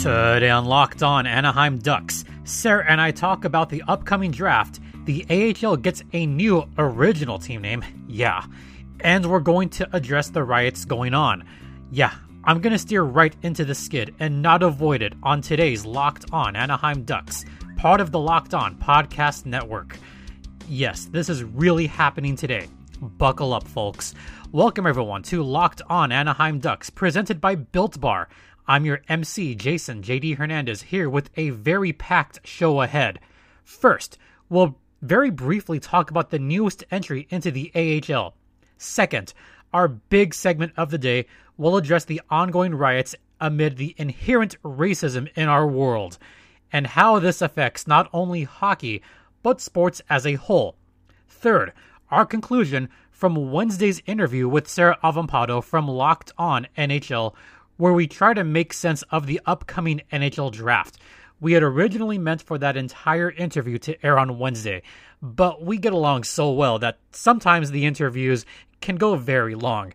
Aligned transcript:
Today 0.00 0.48
on 0.48 0.64
Locked 0.64 1.02
On 1.02 1.26
Anaheim 1.26 1.76
Ducks, 1.76 2.24
Sarah 2.44 2.86
and 2.88 2.98
I 2.98 3.10
talk 3.10 3.44
about 3.44 3.68
the 3.68 3.82
upcoming 3.86 4.30
draft. 4.30 4.80
The 5.04 5.26
AHL 5.28 5.76
gets 5.76 6.02
a 6.14 6.24
new 6.24 6.66
original 6.78 7.38
team 7.38 7.60
name, 7.60 7.84
yeah, 8.08 8.46
and 9.00 9.26
we're 9.26 9.40
going 9.40 9.68
to 9.68 9.94
address 9.94 10.30
the 10.30 10.42
riots 10.42 10.86
going 10.86 11.12
on. 11.12 11.44
Yeah, 11.90 12.14
I'm 12.44 12.62
going 12.62 12.72
to 12.72 12.78
steer 12.78 13.02
right 13.02 13.36
into 13.42 13.66
the 13.66 13.74
skid 13.74 14.14
and 14.18 14.40
not 14.40 14.62
avoid 14.62 15.02
it 15.02 15.12
on 15.22 15.42
today's 15.42 15.84
Locked 15.84 16.24
On 16.32 16.56
Anaheim 16.56 17.02
Ducks, 17.02 17.44
part 17.76 18.00
of 18.00 18.10
the 18.10 18.20
Locked 18.20 18.54
On 18.54 18.76
Podcast 18.76 19.44
Network. 19.44 19.98
Yes, 20.66 21.10
this 21.12 21.28
is 21.28 21.44
really 21.44 21.86
happening 21.86 22.36
today. 22.36 22.68
Buckle 23.02 23.52
up, 23.52 23.68
folks. 23.68 24.14
Welcome, 24.52 24.86
everyone, 24.86 25.22
to 25.24 25.42
Locked 25.42 25.82
On 25.88 26.10
Anaheim 26.10 26.58
Ducks, 26.58 26.90
presented 26.90 27.40
by 27.40 27.54
Built 27.54 28.00
Bar. 28.00 28.28
I'm 28.70 28.84
your 28.84 29.00
MC, 29.08 29.56
Jason 29.56 30.00
JD 30.00 30.36
Hernandez, 30.36 30.82
here 30.82 31.10
with 31.10 31.28
a 31.36 31.50
very 31.50 31.92
packed 31.92 32.46
show 32.46 32.82
ahead. 32.82 33.18
First, 33.64 34.16
we'll 34.48 34.78
very 35.02 35.28
briefly 35.28 35.80
talk 35.80 36.08
about 36.08 36.30
the 36.30 36.38
newest 36.38 36.84
entry 36.88 37.26
into 37.30 37.50
the 37.50 37.72
AHL. 37.74 38.36
Second, 38.78 39.34
our 39.72 39.88
big 39.88 40.34
segment 40.34 40.72
of 40.76 40.92
the 40.92 40.98
day 40.98 41.26
will 41.56 41.76
address 41.76 42.04
the 42.04 42.20
ongoing 42.30 42.72
riots 42.72 43.16
amid 43.40 43.76
the 43.76 43.92
inherent 43.98 44.56
racism 44.62 45.28
in 45.36 45.48
our 45.48 45.66
world 45.66 46.16
and 46.72 46.86
how 46.86 47.18
this 47.18 47.42
affects 47.42 47.88
not 47.88 48.08
only 48.12 48.44
hockey, 48.44 49.02
but 49.42 49.60
sports 49.60 50.00
as 50.08 50.24
a 50.24 50.34
whole. 50.34 50.76
Third, 51.26 51.72
our 52.08 52.24
conclusion 52.24 52.88
from 53.10 53.50
Wednesday's 53.50 54.00
interview 54.06 54.48
with 54.48 54.68
Sarah 54.68 54.98
Avampado 55.02 55.60
from 55.60 55.88
Locked 55.88 56.30
On 56.38 56.68
NHL, 56.78 57.34
where 57.80 57.94
we 57.94 58.06
try 58.06 58.34
to 58.34 58.44
make 58.44 58.74
sense 58.74 59.00
of 59.10 59.26
the 59.26 59.40
upcoming 59.46 60.02
NHL 60.12 60.52
draft. 60.52 60.98
We 61.40 61.54
had 61.54 61.62
originally 61.62 62.18
meant 62.18 62.42
for 62.42 62.58
that 62.58 62.76
entire 62.76 63.30
interview 63.30 63.78
to 63.78 64.04
air 64.04 64.18
on 64.18 64.38
Wednesday, 64.38 64.82
but 65.22 65.64
we 65.64 65.78
get 65.78 65.94
along 65.94 66.24
so 66.24 66.52
well 66.52 66.78
that 66.80 66.98
sometimes 67.10 67.70
the 67.70 67.86
interviews 67.86 68.44
can 68.82 68.96
go 68.96 69.16
very 69.16 69.54
long. 69.54 69.94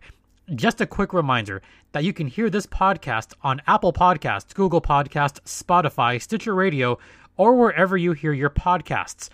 Just 0.52 0.80
a 0.80 0.86
quick 0.86 1.12
reminder 1.12 1.62
that 1.92 2.02
you 2.02 2.12
can 2.12 2.26
hear 2.26 2.50
this 2.50 2.66
podcast 2.66 3.34
on 3.42 3.62
Apple 3.68 3.92
Podcasts, 3.92 4.52
Google 4.52 4.80
Podcasts, 4.80 5.40
Spotify, 5.42 6.20
Stitcher 6.20 6.56
Radio, 6.56 6.98
or 7.36 7.54
wherever 7.54 7.96
you 7.96 8.14
hear 8.14 8.32
your 8.32 8.50
podcasts. 8.50 9.28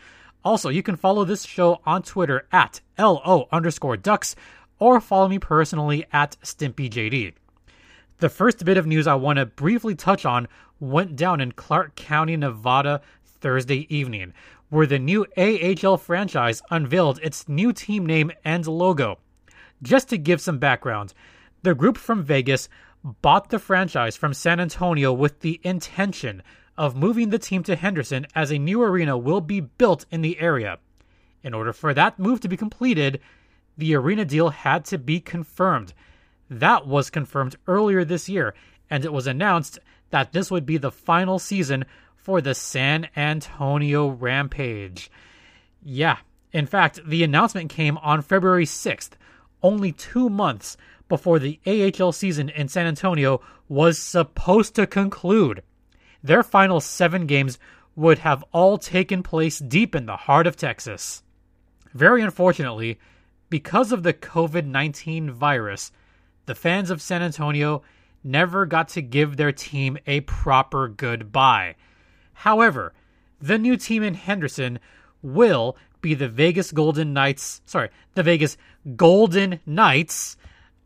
Also, 0.44 0.68
you 0.68 0.82
can 0.82 0.96
follow 0.96 1.24
this 1.24 1.44
show 1.44 1.80
on 1.86 2.02
Twitter 2.02 2.46
at 2.52 2.82
LO 2.98 3.48
underscore 3.50 3.96
ducks 3.96 4.36
or 4.78 5.00
follow 5.00 5.28
me 5.28 5.38
personally 5.38 6.04
at 6.12 6.36
StimpyJD. 6.42 7.32
The 8.22 8.28
first 8.28 8.64
bit 8.64 8.78
of 8.78 8.86
news 8.86 9.08
I 9.08 9.16
want 9.16 9.40
to 9.40 9.46
briefly 9.46 9.96
touch 9.96 10.24
on 10.24 10.46
went 10.78 11.16
down 11.16 11.40
in 11.40 11.50
Clark 11.50 11.96
County, 11.96 12.36
Nevada 12.36 13.00
Thursday 13.24 13.84
evening, 13.92 14.32
where 14.68 14.86
the 14.86 15.00
new 15.00 15.26
AHL 15.36 15.96
franchise 15.96 16.62
unveiled 16.70 17.18
its 17.20 17.48
new 17.48 17.72
team 17.72 18.06
name 18.06 18.30
and 18.44 18.64
logo. 18.64 19.18
Just 19.82 20.08
to 20.10 20.18
give 20.18 20.40
some 20.40 20.60
background, 20.60 21.14
the 21.64 21.74
group 21.74 21.98
from 21.98 22.22
Vegas 22.22 22.68
bought 23.02 23.50
the 23.50 23.58
franchise 23.58 24.14
from 24.14 24.34
San 24.34 24.60
Antonio 24.60 25.12
with 25.12 25.40
the 25.40 25.60
intention 25.64 26.44
of 26.78 26.94
moving 26.94 27.30
the 27.30 27.40
team 27.40 27.64
to 27.64 27.74
Henderson 27.74 28.28
as 28.36 28.52
a 28.52 28.56
new 28.56 28.80
arena 28.82 29.18
will 29.18 29.40
be 29.40 29.58
built 29.58 30.06
in 30.12 30.22
the 30.22 30.38
area. 30.38 30.78
In 31.42 31.54
order 31.54 31.72
for 31.72 31.92
that 31.92 32.20
move 32.20 32.38
to 32.42 32.48
be 32.48 32.56
completed, 32.56 33.20
the 33.76 33.96
arena 33.96 34.24
deal 34.24 34.50
had 34.50 34.84
to 34.84 34.98
be 34.98 35.18
confirmed. 35.18 35.92
That 36.58 36.86
was 36.86 37.08
confirmed 37.08 37.56
earlier 37.66 38.04
this 38.04 38.28
year, 38.28 38.54
and 38.90 39.06
it 39.06 39.12
was 39.12 39.26
announced 39.26 39.78
that 40.10 40.32
this 40.32 40.50
would 40.50 40.66
be 40.66 40.76
the 40.76 40.92
final 40.92 41.38
season 41.38 41.86
for 42.14 42.42
the 42.42 42.54
San 42.54 43.08
Antonio 43.16 44.08
Rampage. 44.08 45.10
Yeah, 45.82 46.18
in 46.52 46.66
fact, 46.66 47.00
the 47.06 47.24
announcement 47.24 47.70
came 47.70 47.96
on 47.98 48.20
February 48.20 48.66
6th, 48.66 49.12
only 49.62 49.92
two 49.92 50.28
months 50.28 50.76
before 51.08 51.38
the 51.38 51.58
AHL 51.66 52.12
season 52.12 52.50
in 52.50 52.68
San 52.68 52.86
Antonio 52.86 53.40
was 53.66 53.98
supposed 53.98 54.74
to 54.74 54.86
conclude. 54.86 55.62
Their 56.22 56.42
final 56.42 56.80
seven 56.80 57.26
games 57.26 57.58
would 57.96 58.18
have 58.18 58.44
all 58.52 58.76
taken 58.76 59.22
place 59.22 59.58
deep 59.58 59.94
in 59.94 60.04
the 60.04 60.16
heart 60.16 60.46
of 60.46 60.56
Texas. 60.56 61.22
Very 61.94 62.22
unfortunately, 62.22 62.98
because 63.48 63.90
of 63.90 64.02
the 64.02 64.12
COVID 64.12 64.66
19 64.66 65.30
virus, 65.30 65.92
the 66.46 66.54
fans 66.54 66.90
of 66.90 67.02
San 67.02 67.22
Antonio 67.22 67.82
never 68.24 68.66
got 68.66 68.88
to 68.88 69.02
give 69.02 69.36
their 69.36 69.52
team 69.52 69.98
a 70.06 70.20
proper 70.20 70.88
goodbye. 70.88 71.76
However, 72.32 72.92
the 73.40 73.58
new 73.58 73.76
team 73.76 74.02
in 74.02 74.14
Henderson 74.14 74.78
will 75.22 75.76
be 76.00 76.14
the 76.14 76.28
Vegas 76.28 76.72
Golden 76.72 77.12
Knights, 77.12 77.60
sorry, 77.64 77.90
the 78.14 78.22
Vegas 78.22 78.56
Golden 78.96 79.60
Knights 79.66 80.36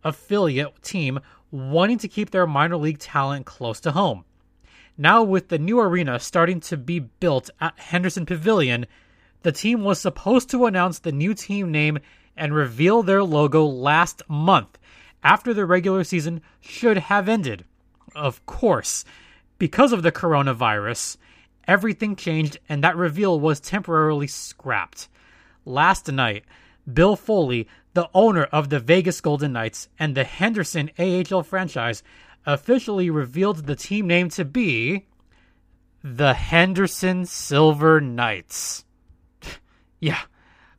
affiliate 0.04 0.82
team 0.82 1.20
wanting 1.50 1.98
to 1.98 2.08
keep 2.08 2.30
their 2.30 2.46
minor 2.46 2.76
league 2.76 2.98
talent 2.98 3.46
close 3.46 3.80
to 3.80 3.92
home. 3.92 4.24
Now, 4.98 5.22
with 5.22 5.48
the 5.48 5.58
new 5.58 5.80
arena 5.80 6.18
starting 6.18 6.60
to 6.60 6.76
be 6.76 7.00
built 7.00 7.50
at 7.60 7.78
Henderson 7.78 8.24
Pavilion, 8.24 8.86
the 9.42 9.52
team 9.52 9.84
was 9.84 10.00
supposed 10.00 10.50
to 10.50 10.66
announce 10.66 10.98
the 10.98 11.12
new 11.12 11.34
team 11.34 11.70
name 11.70 11.98
and 12.36 12.54
reveal 12.54 13.02
their 13.02 13.22
logo 13.22 13.64
last 13.64 14.22
month 14.28 14.78
after 15.26 15.52
the 15.52 15.66
regular 15.66 16.04
season 16.04 16.40
should 16.60 16.96
have 16.96 17.28
ended. 17.28 17.64
Of 18.14 18.46
course, 18.46 19.04
because 19.58 19.92
of 19.92 20.04
the 20.04 20.12
coronavirus, 20.12 21.16
everything 21.66 22.14
changed 22.14 22.60
and 22.68 22.82
that 22.84 22.96
reveal 22.96 23.40
was 23.40 23.58
temporarily 23.58 24.28
scrapped. 24.28 25.08
Last 25.64 26.06
night, 26.12 26.44
Bill 26.90 27.16
Foley, 27.16 27.66
the 27.92 28.08
owner 28.14 28.44
of 28.44 28.68
the 28.68 28.78
Vegas 28.78 29.20
Golden 29.20 29.52
Knights 29.52 29.88
and 29.98 30.14
the 30.14 30.22
Henderson 30.22 30.90
AHL 30.96 31.42
franchise, 31.42 32.04
officially 32.46 33.10
revealed 33.10 33.66
the 33.66 33.74
team 33.74 34.06
name 34.06 34.28
to 34.28 34.44
be 34.44 35.06
the 36.04 36.34
Henderson 36.34 37.26
Silver 37.26 38.00
Knights. 38.00 38.84
yeah, 40.00 40.20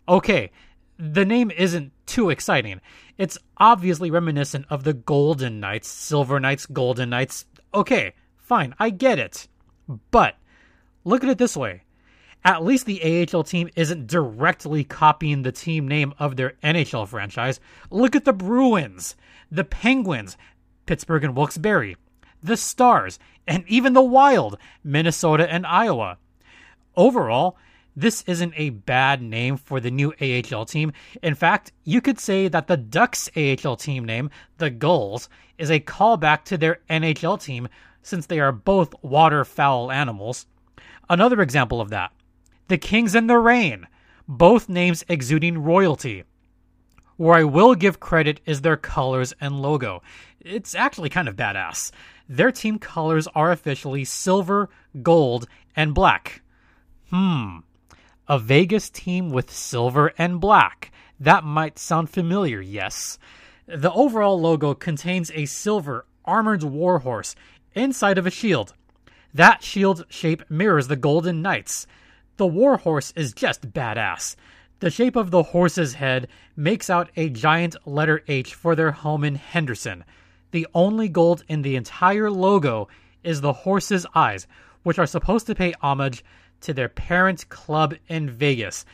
okay, 0.07 0.51
the 0.97 1.25
name 1.25 1.51
isn't 1.51 1.91
too 2.05 2.29
exciting. 2.29 2.79
It's 3.17 3.37
obviously 3.57 4.11
reminiscent 4.11 4.65
of 4.69 4.83
the 4.83 4.93
Golden 4.93 5.59
Knights, 5.59 5.87
Silver 5.87 6.39
Knights, 6.39 6.65
Golden 6.67 7.09
Knights. 7.09 7.45
Okay, 7.73 8.13
fine, 8.37 8.75
I 8.79 8.91
get 8.91 9.17
it. 9.19 9.47
But 10.11 10.35
look 11.03 11.23
at 11.23 11.29
it 11.29 11.37
this 11.37 11.57
way. 11.57 11.83
At 12.45 12.63
least 12.63 12.85
the 12.85 13.27
AHL 13.33 13.43
team 13.43 13.69
isn't 13.75 14.07
directly 14.07 14.83
copying 14.83 15.41
the 15.41 15.51
team 15.51 15.87
name 15.87 16.13
of 16.19 16.35
their 16.35 16.53
NHL 16.63 17.07
franchise. 17.07 17.59
Look 17.89 18.15
at 18.15 18.25
the 18.25 18.33
Bruins, 18.33 19.15
the 19.51 19.63
Penguins, 19.63 20.37
Pittsburgh 20.85 21.23
and 21.23 21.35
Wilkes-Barre, 21.35 21.97
the 22.41 22.55
Stars, 22.55 23.19
and 23.47 23.63
even 23.67 23.93
the 23.93 24.01
Wild, 24.01 24.57
Minnesota 24.83 25.51
and 25.51 25.65
Iowa. 25.65 26.17
Overall, 26.95 27.57
this 27.97 28.23
isn't 28.27 28.53
a 28.55 28.69
bad 28.69 29.23
name 29.23 29.57
for 29.57 29.79
the 29.79 29.89
new 29.89 30.13
AHL 30.21 30.65
team. 30.65 30.93
In 31.23 31.33
fact, 31.33 31.71
you 31.83 31.99
could 31.99 32.19
say 32.19 32.47
that 32.47 32.67
the 32.67 32.77
Ducks 32.77 33.27
AHL 33.35 33.75
team 33.75 34.05
name, 34.05 34.29
the 34.59 34.69
Gulls, 34.69 35.29
is 35.57 35.71
a 35.71 35.79
callback 35.79 36.43
to 36.43 36.59
their 36.59 36.81
NHL 36.91 37.41
team 37.41 37.67
since 38.03 38.27
they 38.27 38.39
are 38.39 38.51
both 38.51 38.93
waterfowl 39.01 39.91
animals. 39.91 40.45
Another 41.09 41.41
example 41.41 41.81
of 41.81 41.89
that 41.89 42.11
the 42.67 42.77
Kings 42.77 43.15
and 43.15 43.27
the 43.27 43.39
Reign, 43.39 43.87
both 44.27 44.69
names 44.69 45.03
exuding 45.09 45.57
royalty. 45.57 46.23
Where 47.15 47.33
I 47.33 47.45
will 47.45 47.73
give 47.73 47.99
credit 47.99 48.41
is 48.45 48.61
their 48.61 48.77
colors 48.77 49.33
and 49.41 49.59
logo. 49.59 50.03
It's 50.39 50.75
actually 50.75 51.09
kind 51.09 51.27
of 51.27 51.35
badass. 51.35 51.89
Their 52.29 52.51
team 52.51 52.77
colors 52.77 53.27
are 53.33 53.51
officially 53.51 54.05
silver, 54.05 54.69
gold, 55.01 55.47
and 55.75 55.95
black. 55.95 56.43
Hmm, 57.09 57.59
a 58.27 58.37
Vegas 58.37 58.89
team 58.89 59.29
with 59.29 59.51
silver 59.51 60.13
and 60.17 60.39
black. 60.39 60.91
That 61.19 61.43
might 61.43 61.79
sound 61.79 62.09
familiar, 62.09 62.61
yes. 62.61 63.17
The 63.67 63.91
overall 63.91 64.39
logo 64.39 64.73
contains 64.73 65.31
a 65.31 65.45
silver 65.45 66.05
armored 66.25 66.63
warhorse 66.63 67.35
inside 67.73 68.17
of 68.17 68.27
a 68.27 68.31
shield. 68.31 68.73
That 69.33 69.63
shield 69.63 70.05
shape 70.09 70.43
mirrors 70.49 70.87
the 70.87 70.95
Golden 70.95 71.41
Knights. 71.41 71.87
The 72.37 72.47
warhorse 72.47 73.13
is 73.15 73.33
just 73.33 73.71
badass. 73.71 74.35
The 74.79 74.91
shape 74.91 75.15
of 75.15 75.31
the 75.31 75.43
horse's 75.43 75.95
head 75.95 76.27
makes 76.55 76.89
out 76.89 77.09
a 77.15 77.29
giant 77.29 77.75
letter 77.87 78.23
H 78.27 78.53
for 78.53 78.75
their 78.75 78.91
home 78.91 79.23
in 79.23 79.35
Henderson. 79.35 80.03
The 80.51 80.67
only 80.73 81.09
gold 81.09 81.43
in 81.47 81.61
the 81.61 81.75
entire 81.75 82.29
logo 82.29 82.87
is 83.23 83.41
the 83.41 83.53
horse's 83.53 84.05
eyes, 84.13 84.47
which 84.83 84.99
are 84.99 85.07
supposed 85.07 85.47
to 85.47 85.55
pay 85.55 85.73
homage 85.81 86.23
to 86.61 86.73
their 86.73 86.89
parents' 86.89 87.43
club 87.43 87.95
in 88.07 88.29
Vegas. 88.29 88.85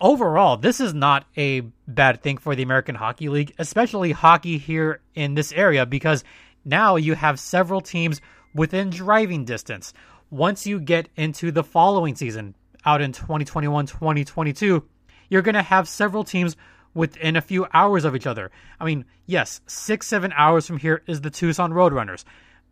Overall, 0.00 0.56
this 0.56 0.80
is 0.80 0.92
not 0.92 1.26
a 1.36 1.60
bad 1.86 2.22
thing 2.22 2.38
for 2.38 2.56
the 2.56 2.62
American 2.62 2.94
Hockey 2.94 3.28
League, 3.28 3.54
especially 3.58 4.12
hockey 4.12 4.58
here 4.58 5.00
in 5.14 5.34
this 5.34 5.52
area, 5.52 5.86
because 5.86 6.24
now 6.64 6.96
you 6.96 7.14
have 7.14 7.38
several 7.38 7.80
teams 7.80 8.20
within 8.54 8.90
driving 8.90 9.44
distance. 9.44 9.92
Once 10.30 10.66
you 10.66 10.80
get 10.80 11.08
into 11.16 11.52
the 11.52 11.62
following 11.62 12.14
season, 12.16 12.54
out 12.84 13.00
in 13.00 13.12
2021 13.12 13.86
2022, 13.86 14.84
you're 15.28 15.42
going 15.42 15.54
to 15.54 15.62
have 15.62 15.88
several 15.88 16.24
teams 16.24 16.56
within 16.94 17.36
a 17.36 17.40
few 17.40 17.66
hours 17.72 18.04
of 18.04 18.14
each 18.14 18.26
other. 18.26 18.50
I 18.78 18.84
mean, 18.84 19.04
yes, 19.26 19.60
six, 19.66 20.06
seven 20.06 20.32
hours 20.36 20.66
from 20.66 20.78
here 20.78 21.02
is 21.06 21.20
the 21.20 21.30
Tucson 21.30 21.72
Roadrunners. 21.72 22.24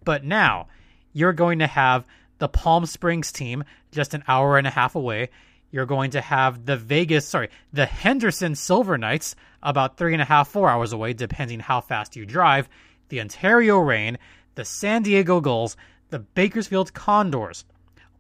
But 0.05 0.25
now 0.25 0.69
you're 1.12 1.32
going 1.32 1.61
to 1.61 1.67
have 1.67 2.05
the 2.38 2.49
Palm 2.49 2.87
Springs 2.87 3.32
team 3.32 3.64
just 3.90 4.14
an 4.14 4.25
hour 4.28 4.58
and 4.58 4.66
a 4.66 4.70
half 4.70 4.94
away. 4.94 5.31
You're 5.70 5.87
going 5.87 6.10
to 6.12 6.20
have 6.20 6.66
the 6.66 6.76
Vegas, 6.76 7.26
sorry, 7.26 7.48
the 7.72 7.87
Henderson 7.87 8.54
Silver 8.54 8.98
Knights 8.98 9.37
about 9.62 9.96
three 9.96 10.12
and 10.12 10.22
a 10.22 10.26
half, 10.26 10.48
four 10.48 10.69
hours 10.69 10.92
away, 10.92 11.12
depending 11.12 11.60
how 11.60 11.81
fast 11.81 12.16
you 12.16 12.26
drive. 12.26 12.69
The 13.08 13.20
Ontario 13.20 13.78
Reign, 13.78 14.19
the 14.54 14.64
San 14.64 15.02
Diego 15.02 15.40
Gulls, 15.40 15.76
the 16.10 16.19
Bakersfield 16.19 16.92
Condors, 16.92 17.64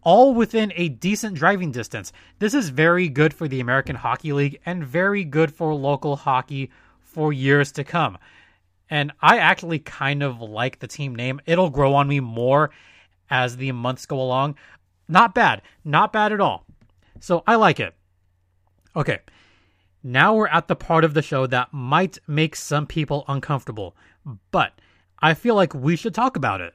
all 0.02 0.34
within 0.34 0.72
a 0.76 0.88
decent 0.88 1.34
driving 1.34 1.72
distance. 1.72 2.12
This 2.38 2.54
is 2.54 2.68
very 2.68 3.08
good 3.08 3.34
for 3.34 3.48
the 3.48 3.60
American 3.60 3.96
Hockey 3.96 4.32
League 4.32 4.60
and 4.64 4.84
very 4.84 5.24
good 5.24 5.52
for 5.52 5.74
local 5.74 6.16
hockey 6.16 6.70
for 7.00 7.32
years 7.32 7.72
to 7.72 7.84
come. 7.84 8.16
And 8.88 9.12
I 9.20 9.38
actually 9.38 9.78
kind 9.78 10.22
of 10.22 10.40
like 10.40 10.78
the 10.78 10.88
team 10.88 11.14
name. 11.14 11.40
It'll 11.46 11.70
grow 11.70 11.94
on 11.94 12.08
me 12.08 12.20
more 12.20 12.70
as 13.28 13.56
the 13.56 13.72
months 13.72 14.06
go 14.06 14.20
along. 14.20 14.56
Not 15.10 15.34
bad. 15.34 15.62
Not 15.84 16.12
bad 16.12 16.32
at 16.32 16.40
all. 16.40 16.64
So 17.18 17.42
I 17.46 17.56
like 17.56 17.80
it. 17.80 17.94
Okay. 18.94 19.18
Now 20.02 20.34
we're 20.34 20.46
at 20.46 20.68
the 20.68 20.76
part 20.76 21.04
of 21.04 21.12
the 21.12 21.20
show 21.20 21.46
that 21.48 21.72
might 21.72 22.18
make 22.26 22.56
some 22.56 22.86
people 22.86 23.24
uncomfortable, 23.28 23.94
but 24.50 24.72
I 25.18 25.34
feel 25.34 25.54
like 25.54 25.74
we 25.74 25.96
should 25.96 26.14
talk 26.14 26.36
about 26.36 26.62
it. 26.62 26.74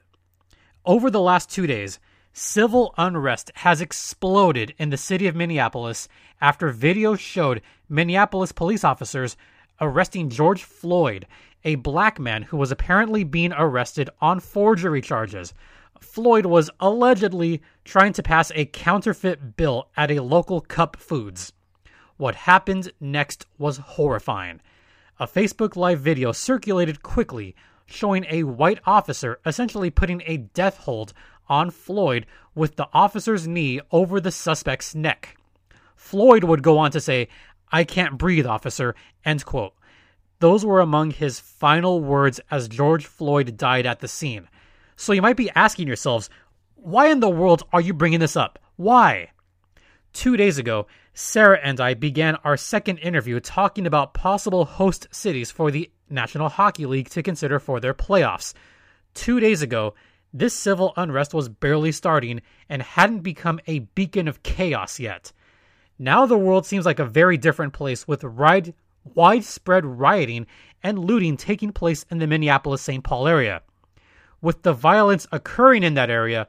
Over 0.84 1.10
the 1.10 1.20
last 1.20 1.50
two 1.50 1.66
days, 1.66 1.98
civil 2.32 2.94
unrest 2.96 3.50
has 3.56 3.80
exploded 3.80 4.74
in 4.78 4.90
the 4.90 4.96
city 4.96 5.26
of 5.26 5.34
Minneapolis 5.34 6.06
after 6.40 6.72
videos 6.72 7.18
showed 7.18 7.62
Minneapolis 7.88 8.52
police 8.52 8.84
officers 8.84 9.36
arresting 9.80 10.28
George 10.28 10.62
Floyd, 10.62 11.26
a 11.64 11.74
black 11.76 12.20
man 12.20 12.42
who 12.42 12.56
was 12.56 12.70
apparently 12.70 13.24
being 13.24 13.52
arrested 13.52 14.08
on 14.20 14.38
forgery 14.38 15.00
charges. 15.00 15.52
Floyd 16.00 16.46
was 16.46 16.70
allegedly 16.80 17.62
trying 17.84 18.12
to 18.14 18.22
pass 18.22 18.50
a 18.54 18.66
counterfeit 18.66 19.56
bill 19.56 19.88
at 19.96 20.10
a 20.10 20.22
local 20.22 20.60
Cup 20.60 20.96
Foods. 20.96 21.52
What 22.16 22.34
happened 22.34 22.92
next 23.00 23.46
was 23.58 23.76
horrifying. 23.78 24.60
A 25.18 25.26
Facebook 25.26 25.76
Live 25.76 26.00
video 26.00 26.32
circulated 26.32 27.02
quickly 27.02 27.54
showing 27.86 28.26
a 28.28 28.42
white 28.42 28.80
officer 28.84 29.38
essentially 29.46 29.90
putting 29.90 30.22
a 30.26 30.38
death 30.38 30.78
hold 30.78 31.12
on 31.48 31.70
Floyd 31.70 32.26
with 32.54 32.76
the 32.76 32.88
officer's 32.92 33.46
knee 33.46 33.80
over 33.90 34.20
the 34.20 34.32
suspect's 34.32 34.94
neck. 34.94 35.36
Floyd 35.94 36.44
would 36.44 36.62
go 36.62 36.78
on 36.78 36.90
to 36.90 37.00
say, 37.00 37.28
I 37.70 37.84
can't 37.84 38.18
breathe, 38.18 38.46
officer, 38.46 38.94
end 39.24 39.44
quote. 39.44 39.74
Those 40.38 40.64
were 40.64 40.80
among 40.80 41.12
his 41.12 41.40
final 41.40 42.00
words 42.00 42.40
as 42.50 42.68
George 42.68 43.06
Floyd 43.06 43.56
died 43.56 43.86
at 43.86 44.00
the 44.00 44.08
scene. 44.08 44.48
So 44.96 45.12
you 45.12 45.22
might 45.22 45.36
be 45.36 45.50
asking 45.54 45.86
yourselves, 45.86 46.30
why 46.74 47.08
in 47.08 47.20
the 47.20 47.30
world 47.30 47.64
are 47.72 47.80
you 47.80 47.92
bringing 47.92 48.20
this 48.20 48.36
up? 48.36 48.58
Why? 48.76 49.30
Two 50.12 50.36
days 50.36 50.56
ago, 50.58 50.86
Sarah 51.12 51.60
and 51.62 51.80
I 51.80 51.94
began 51.94 52.36
our 52.36 52.56
second 52.56 52.98
interview 52.98 53.38
talking 53.40 53.86
about 53.86 54.14
possible 54.14 54.64
host 54.64 55.08
cities 55.10 55.50
for 55.50 55.70
the 55.70 55.90
National 56.08 56.48
Hockey 56.48 56.86
League 56.86 57.10
to 57.10 57.22
consider 57.22 57.58
for 57.58 57.80
their 57.80 57.94
playoffs. 57.94 58.54
Two 59.14 59.40
days 59.40 59.62
ago, 59.62 59.94
this 60.32 60.54
civil 60.54 60.92
unrest 60.96 61.34
was 61.34 61.48
barely 61.48 61.92
starting 61.92 62.40
and 62.68 62.82
hadn't 62.82 63.20
become 63.20 63.60
a 63.66 63.80
beacon 63.80 64.28
of 64.28 64.42
chaos 64.42 65.00
yet. 65.00 65.32
Now 65.98 66.26
the 66.26 66.38
world 66.38 66.66
seems 66.66 66.84
like 66.84 66.98
a 66.98 67.04
very 67.04 67.36
different 67.38 67.72
place 67.72 68.06
with 68.06 68.24
wide, 68.24 68.74
widespread 69.04 69.84
rioting 69.84 70.46
and 70.82 70.98
looting 70.98 71.36
taking 71.36 71.72
place 71.72 72.04
in 72.10 72.18
the 72.18 72.26
Minneapolis 72.26 72.82
St. 72.82 73.02
Paul 73.02 73.26
area. 73.26 73.62
With 74.46 74.62
the 74.62 74.72
violence 74.72 75.26
occurring 75.32 75.82
in 75.82 75.94
that 75.94 76.08
area, 76.08 76.46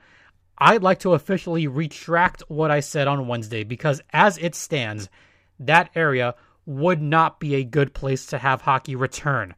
I'd 0.60 0.84
like 0.84 1.00
to 1.00 1.14
officially 1.14 1.66
retract 1.66 2.44
what 2.48 2.70
I 2.70 2.80
said 2.80 3.08
on 3.08 3.28
Wednesday 3.28 3.64
because, 3.64 4.04
as 4.14 4.38
it 4.38 4.54
stands, 4.54 5.10
that 5.60 5.90
area 5.96 6.36
would 6.68 7.02
not 7.02 7.40
be 7.40 7.56
a 7.56 7.64
good 7.64 7.96
place 7.96 8.28
to 8.28 8.38
have 8.38 8.62
hockey 8.62 8.96
return. 8.96 9.56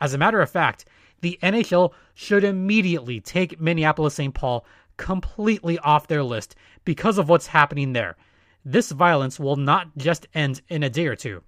As 0.00 0.14
a 0.14 0.18
matter 0.18 0.40
of 0.40 0.48
fact, 0.48 0.86
the 1.20 1.38
NHL 1.42 1.92
should 2.14 2.42
immediately 2.42 3.20
take 3.20 3.60
Minneapolis 3.60 4.14
St. 4.14 4.32
Paul 4.32 4.64
completely 4.96 5.78
off 5.80 6.06
their 6.06 6.22
list 6.22 6.56
because 6.86 7.18
of 7.18 7.28
what's 7.28 7.48
happening 7.48 7.92
there. 7.92 8.16
This 8.64 8.92
violence 8.92 9.38
will 9.38 9.56
not 9.56 9.94
just 9.98 10.26
end 10.32 10.62
in 10.70 10.82
a 10.82 10.88
day 10.88 11.06
or 11.06 11.16
two. 11.16 11.42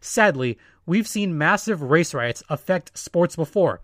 Sadly, 0.00 0.56
we've 0.86 1.06
seen 1.06 1.36
massive 1.36 1.82
race 1.82 2.14
riots 2.14 2.42
affect 2.48 2.96
sports 2.96 3.36
before. 3.36 3.82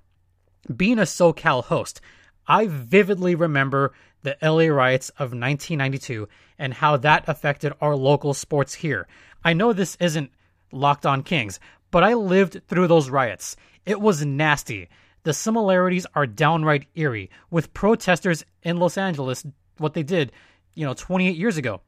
Being 0.74 0.98
a 0.98 1.02
SoCal 1.02 1.64
host, 1.64 2.00
I 2.46 2.66
vividly 2.66 3.34
remember 3.34 3.92
the 4.22 4.36
LA 4.42 4.66
riots 4.66 5.08
of 5.10 5.32
1992 5.32 6.28
and 6.58 6.74
how 6.74 6.96
that 6.98 7.24
affected 7.26 7.72
our 7.80 7.96
local 7.96 8.34
sports 8.34 8.74
here. 8.74 9.08
I 9.44 9.52
know 9.52 9.72
this 9.72 9.96
isn't 10.00 10.30
Locked 10.72 11.06
on 11.06 11.22
Kings, 11.22 11.58
but 11.90 12.04
I 12.04 12.14
lived 12.14 12.62
through 12.68 12.86
those 12.86 13.10
riots. 13.10 13.56
It 13.86 14.00
was 14.00 14.24
nasty. 14.24 14.88
The 15.22 15.32
similarities 15.32 16.06
are 16.14 16.26
downright 16.26 16.86
eerie 16.94 17.30
with 17.50 17.74
protesters 17.74 18.44
in 18.62 18.76
Los 18.78 18.96
Angeles, 18.96 19.44
what 19.78 19.94
they 19.94 20.02
did, 20.02 20.32
you 20.74 20.86
know, 20.86 20.94
28 20.94 21.36
years 21.36 21.56
ago. 21.56 21.80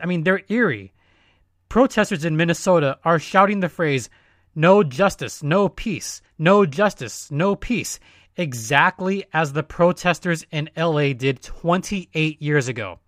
I 0.00 0.06
mean, 0.06 0.24
they're 0.24 0.42
eerie. 0.48 0.94
Protesters 1.68 2.24
in 2.24 2.36
Minnesota 2.36 2.98
are 3.04 3.18
shouting 3.18 3.60
the 3.60 3.68
phrase, 3.68 4.08
no 4.54 4.82
justice, 4.82 5.42
no 5.42 5.68
peace, 5.68 6.22
no 6.38 6.66
justice, 6.66 7.30
no 7.30 7.54
peace 7.54 8.00
exactly 8.36 9.24
as 9.32 9.52
the 9.52 9.62
protesters 9.62 10.46
in 10.50 10.70
LA 10.76 11.12
did 11.12 11.42
28 11.42 12.40
years 12.40 12.68
ago. 12.68 12.98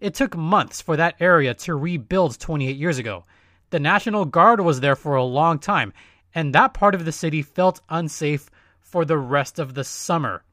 It 0.00 0.14
took 0.14 0.36
months 0.36 0.80
for 0.80 0.96
that 0.96 1.16
area 1.20 1.54
to 1.54 1.74
rebuild 1.74 2.38
28 2.38 2.76
years 2.76 2.98
ago. 2.98 3.24
The 3.70 3.80
National 3.80 4.24
Guard 4.24 4.60
was 4.60 4.80
there 4.80 4.96
for 4.96 5.16
a 5.16 5.24
long 5.24 5.58
time, 5.58 5.92
and 6.34 6.54
that 6.54 6.74
part 6.74 6.94
of 6.94 7.04
the 7.04 7.12
city 7.12 7.42
felt 7.42 7.80
unsafe 7.88 8.50
for 8.80 9.04
the 9.04 9.18
rest 9.18 9.58
of 9.58 9.74
the 9.74 9.84
summer. 9.84 10.44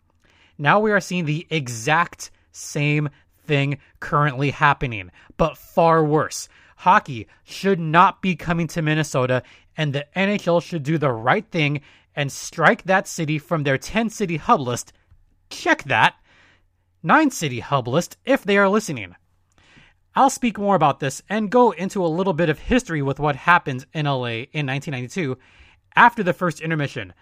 Now 0.58 0.79
we 0.79 0.91
are 0.91 1.00
seeing 1.00 1.25
the 1.25 1.48
exact 1.50 2.32
same 2.51 3.10
thing 3.46 3.77
currently 4.00 4.51
happening, 4.51 5.12
but 5.38 5.58
far 5.58 6.03
worse. 6.03 6.50
Hockey 6.77 7.27
should 7.44 7.79
not 7.79 8.22
be 8.22 8.36
coming 8.36 8.67
to 8.67 8.82
Minnesota, 8.82 9.41
and 9.77 9.93
the 9.93 10.05
NHL 10.15 10.62
should 10.62 10.84
do 10.84 10.98
the 10.98 11.12
right 11.12 11.50
thing 11.50 11.81
and 12.15 12.31
strike 12.31 12.84
that 12.84 13.07
city 13.07 13.38
from 13.38 13.63
their 13.63 13.77
10 13.77 14.10
city 14.10 14.38
hub 14.38 14.60
list. 14.60 14.91
Check 15.50 15.84
that. 15.84 16.15
9 17.03 17.29
city 17.29 17.60
hub 17.60 17.88
list 17.88 18.17
if 18.25 18.43
they 18.43 18.57
are 18.57 18.67
listening. 18.67 19.15
I'll 20.15 20.31
speak 20.31 20.57
more 20.57 20.75
about 20.75 21.00
this 21.00 21.22
and 21.29 21.51
go 21.51 21.72
into 21.72 22.03
a 22.03 22.07
little 22.07 22.34
bit 22.34 22.50
of 22.50 22.57
history 22.57 23.03
with 23.03 23.19
what 23.19 23.36
happened 23.36 23.86
in 23.93 24.07
LA 24.07 24.48
in 24.51 24.65
1992 24.65 25.38
after 25.96 26.24
the 26.24 26.34
first 26.34 26.60
intermission. 26.60 27.13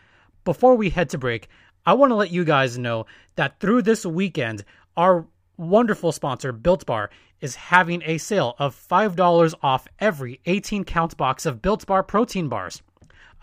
Before 0.46 0.76
we 0.76 0.90
head 0.90 1.10
to 1.10 1.18
break, 1.18 1.50
I 1.86 1.94
want 1.94 2.12
to 2.12 2.16
let 2.16 2.32
you 2.32 2.46
guys 2.46 2.78
know 2.78 3.06
that 3.36 3.60
through 3.60 3.82
this 3.82 4.06
weekend, 4.06 4.64
our 4.96 5.28
wonderful 5.58 6.14
sponsor, 6.14 6.54
Built 6.54 6.86
Bar, 6.86 7.10
is 7.46 7.56
having 7.56 8.02
a 8.06 8.18
sale 8.18 8.56
of 8.58 8.76
$5 8.76 9.54
off 9.62 9.88
every 10.00 10.42
18 10.48 10.84
count 10.84 11.16
box 11.16 11.46
of 11.46 11.62
Built 11.62 11.86
Bar 11.86 12.02
protein 12.02 12.50
bars. 12.50 12.82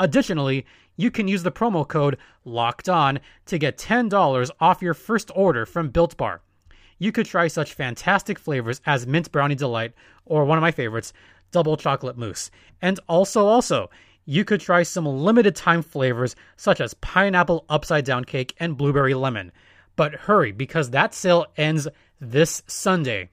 Additionally, 0.00 0.66
you 0.96 1.08
can 1.08 1.28
use 1.28 1.44
the 1.44 1.52
promo 1.52 1.86
code 1.86 2.18
LOCKED 2.44 2.88
ON 2.88 3.20
to 3.46 3.58
get 3.58 3.78
$10 3.78 4.50
off 4.60 4.82
your 4.82 4.92
first 4.92 5.30
order 5.36 5.64
from 5.64 5.90
Built 5.90 6.16
Bar. 6.16 6.42
You 6.98 7.12
could 7.12 7.26
try 7.26 7.46
such 7.46 7.74
fantastic 7.74 8.40
flavors 8.40 8.80
as 8.86 9.06
Mint 9.06 9.30
Brownie 9.30 9.54
Delight 9.54 9.92
or 10.24 10.44
one 10.44 10.58
of 10.58 10.62
my 10.62 10.72
favorites, 10.72 11.12
Double 11.52 11.76
Chocolate 11.76 12.18
Mousse. 12.18 12.50
And 12.80 12.98
also, 13.08 13.46
also, 13.46 13.88
you 14.24 14.44
could 14.44 14.60
try 14.60 14.82
some 14.82 15.06
limited 15.06 15.54
time 15.54 15.82
flavors 15.82 16.34
such 16.56 16.80
as 16.80 16.94
Pineapple 16.94 17.66
Upside 17.68 18.04
Down 18.04 18.24
Cake 18.24 18.56
and 18.58 18.76
Blueberry 18.76 19.14
Lemon. 19.14 19.52
But 19.94 20.14
hurry 20.14 20.50
because 20.50 20.90
that 20.90 21.14
sale 21.14 21.46
ends 21.56 21.86
this 22.20 22.64
Sunday. 22.66 23.30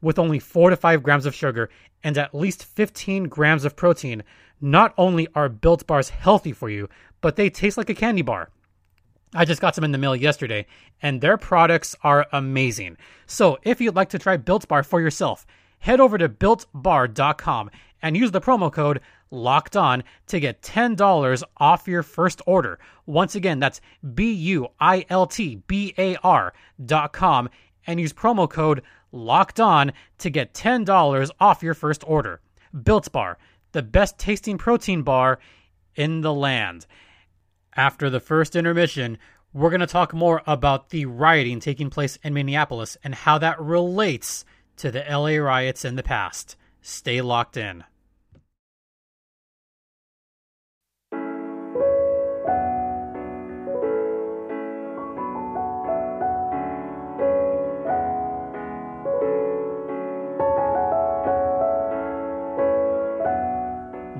With 0.00 0.18
only 0.18 0.38
4 0.38 0.70
to 0.70 0.76
5 0.76 1.02
grams 1.02 1.26
of 1.26 1.34
sugar 1.34 1.70
and 2.04 2.16
at 2.18 2.34
least 2.34 2.64
15 2.64 3.24
grams 3.24 3.64
of 3.64 3.76
protein, 3.76 4.22
not 4.60 4.94
only 4.96 5.28
are 5.34 5.48
Built 5.48 5.86
Bars 5.86 6.10
healthy 6.10 6.52
for 6.52 6.68
you, 6.68 6.88
but 7.20 7.36
they 7.36 7.50
taste 7.50 7.76
like 7.76 7.90
a 7.90 7.94
candy 7.94 8.22
bar. 8.22 8.50
I 9.34 9.44
just 9.44 9.60
got 9.60 9.74
some 9.74 9.84
in 9.84 9.92
the 9.92 9.98
mail 9.98 10.16
yesterday, 10.16 10.66
and 11.02 11.20
their 11.20 11.36
products 11.36 11.94
are 12.02 12.26
amazing. 12.32 12.96
So 13.26 13.58
if 13.62 13.80
you'd 13.80 13.96
like 13.96 14.10
to 14.10 14.18
try 14.18 14.36
Built 14.36 14.68
Bar 14.68 14.82
for 14.82 15.00
yourself, 15.00 15.46
head 15.78 16.00
over 16.00 16.16
to 16.16 16.28
builtbar.com 16.28 17.70
and 18.02 18.16
use 18.16 18.30
the 18.30 18.40
promo 18.40 18.72
code 18.72 19.00
locked 19.30 19.76
on 19.76 20.04
to 20.28 20.40
get 20.40 20.62
$10 20.62 21.42
off 21.56 21.88
your 21.88 22.02
first 22.02 22.40
order. 22.46 22.78
Once 23.04 23.34
again, 23.34 23.58
that's 23.58 23.80
B 24.14 24.32
U 24.32 24.68
I 24.80 25.04
L 25.10 25.26
T 25.26 25.56
B 25.66 25.92
A 25.98 26.16
R 26.16 26.52
dot 26.84 27.12
com 27.12 27.48
and 27.86 28.00
use 28.00 28.12
promo 28.12 28.48
code 28.48 28.82
locked 29.16 29.60
on 29.60 29.92
to 30.18 30.30
get 30.30 30.54
$10 30.54 31.30
off 31.40 31.62
your 31.62 31.74
first 31.74 32.04
order. 32.06 32.40
Built 32.82 33.10
Bar, 33.12 33.38
the 33.72 33.82
best 33.82 34.18
tasting 34.18 34.58
protein 34.58 35.02
bar 35.02 35.38
in 35.94 36.20
the 36.20 36.32
land. 36.32 36.86
After 37.74 38.08
the 38.08 38.20
first 38.20 38.56
intermission, 38.56 39.18
we're 39.52 39.70
going 39.70 39.80
to 39.80 39.86
talk 39.86 40.12
more 40.12 40.42
about 40.46 40.90
the 40.90 41.06
rioting 41.06 41.60
taking 41.60 41.90
place 41.90 42.18
in 42.22 42.34
Minneapolis 42.34 42.96
and 43.02 43.14
how 43.14 43.38
that 43.38 43.60
relates 43.60 44.44
to 44.76 44.90
the 44.90 45.04
LA 45.08 45.36
riots 45.36 45.84
in 45.84 45.96
the 45.96 46.02
past. 46.02 46.56
Stay 46.82 47.20
locked 47.20 47.56
in. 47.56 47.84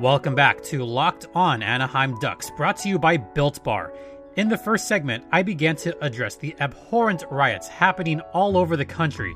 Welcome 0.01 0.35
back 0.35 0.63
to 0.65 0.85
Locked 0.85 1.27
On 1.35 1.63
Anaheim 1.63 2.19
Ducks, 2.19 2.51
brought 2.51 2.77
to 2.79 2.89
you 2.91 2.99
by 2.99 3.17
Built 3.17 3.65
Bar. 3.65 3.95
In 4.37 4.51
the 4.51 4.59
first 4.59 4.87
segment, 4.87 5.25
I 5.33 5.43
began 5.43 5.75
to 5.77 5.97
address 6.05 6.37
the 6.37 6.55
abhorrent 6.61 7.25
riots 7.31 7.67
happening 7.67 8.21
all 8.35 8.59
over 8.59 8.77
the 8.77 8.85
country, 8.85 9.35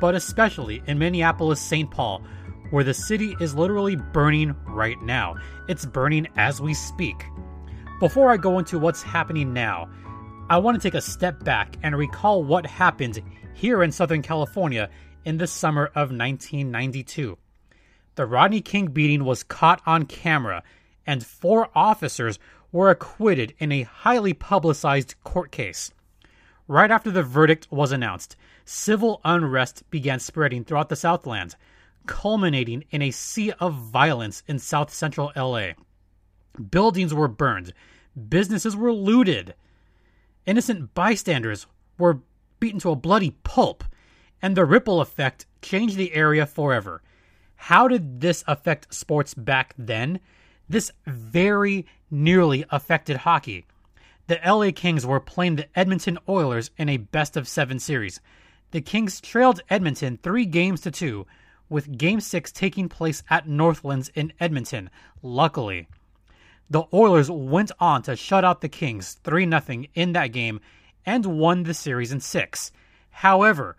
but 0.00 0.14
especially 0.14 0.80
in 0.86 1.00
Minneapolis 1.00 1.60
St. 1.60 1.90
Paul, 1.90 2.22
where 2.70 2.84
the 2.84 2.94
city 2.94 3.34
is 3.40 3.56
literally 3.56 3.96
burning 3.96 4.54
right 4.68 5.00
now. 5.02 5.34
It's 5.68 5.84
burning 5.84 6.28
as 6.36 6.60
we 6.60 6.72
speak. 6.72 7.24
Before 7.98 8.30
I 8.30 8.36
go 8.36 8.60
into 8.60 8.78
what's 8.78 9.02
happening 9.02 9.52
now, 9.52 9.90
I 10.48 10.58
want 10.58 10.80
to 10.80 10.88
take 10.88 10.94
a 10.94 11.02
step 11.02 11.42
back 11.42 11.78
and 11.82 11.96
recall 11.96 12.44
what 12.44 12.64
happened 12.64 13.20
here 13.54 13.82
in 13.82 13.90
Southern 13.90 14.22
California 14.22 14.88
in 15.24 15.38
the 15.38 15.48
summer 15.48 15.86
of 15.86 16.12
1992. 16.12 17.36
The 18.16 18.24
Rodney 18.26 18.62
King 18.62 18.86
beating 18.86 19.24
was 19.26 19.42
caught 19.42 19.82
on 19.84 20.06
camera, 20.06 20.62
and 21.06 21.24
four 21.24 21.68
officers 21.74 22.38
were 22.72 22.88
acquitted 22.88 23.54
in 23.58 23.70
a 23.70 23.82
highly 23.82 24.32
publicized 24.32 25.14
court 25.22 25.52
case. 25.52 25.92
Right 26.66 26.90
after 26.90 27.10
the 27.10 27.22
verdict 27.22 27.68
was 27.70 27.92
announced, 27.92 28.34
civil 28.64 29.20
unrest 29.22 29.88
began 29.90 30.18
spreading 30.18 30.64
throughout 30.64 30.88
the 30.88 30.96
Southland, 30.96 31.56
culminating 32.06 32.84
in 32.90 33.02
a 33.02 33.10
sea 33.10 33.52
of 33.60 33.74
violence 33.74 34.42
in 34.48 34.58
south 34.58 34.92
central 34.94 35.30
LA. 35.36 35.72
Buildings 36.70 37.12
were 37.12 37.28
burned, 37.28 37.74
businesses 38.30 38.74
were 38.74 38.94
looted, 38.94 39.54
innocent 40.46 40.94
bystanders 40.94 41.66
were 41.98 42.20
beaten 42.60 42.80
to 42.80 42.90
a 42.90 42.96
bloody 42.96 43.32
pulp, 43.42 43.84
and 44.40 44.56
the 44.56 44.64
ripple 44.64 45.02
effect 45.02 45.44
changed 45.60 45.98
the 45.98 46.14
area 46.14 46.46
forever. 46.46 47.02
How 47.56 47.88
did 47.88 48.20
this 48.20 48.44
affect 48.46 48.94
sports 48.94 49.34
back 49.34 49.74
then? 49.76 50.20
This 50.68 50.92
very 51.06 51.86
nearly 52.10 52.64
affected 52.70 53.18
hockey. 53.18 53.66
The 54.26 54.40
LA 54.44 54.70
Kings 54.74 55.06
were 55.06 55.20
playing 55.20 55.56
the 55.56 55.68
Edmonton 55.78 56.18
Oilers 56.28 56.70
in 56.76 56.88
a 56.88 56.96
best 56.96 57.36
of 57.36 57.48
seven 57.48 57.78
series. 57.78 58.20
The 58.72 58.80
Kings 58.80 59.20
trailed 59.20 59.60
Edmonton 59.70 60.18
three 60.22 60.44
games 60.44 60.80
to 60.82 60.90
two, 60.90 61.26
with 61.68 61.98
Game 61.98 62.20
6 62.20 62.52
taking 62.52 62.88
place 62.88 63.22
at 63.28 63.48
Northlands 63.48 64.10
in 64.14 64.32
Edmonton, 64.38 64.90
luckily. 65.22 65.88
The 66.68 66.84
Oilers 66.92 67.30
went 67.30 67.72
on 67.78 68.02
to 68.02 68.16
shut 68.16 68.44
out 68.44 68.60
the 68.60 68.68
Kings 68.68 69.14
3 69.24 69.48
0 69.48 69.84
in 69.94 70.12
that 70.12 70.32
game 70.32 70.60
and 71.04 71.24
won 71.24 71.62
the 71.62 71.74
series 71.74 72.12
in 72.12 72.20
six. 72.20 72.72
However, 73.10 73.76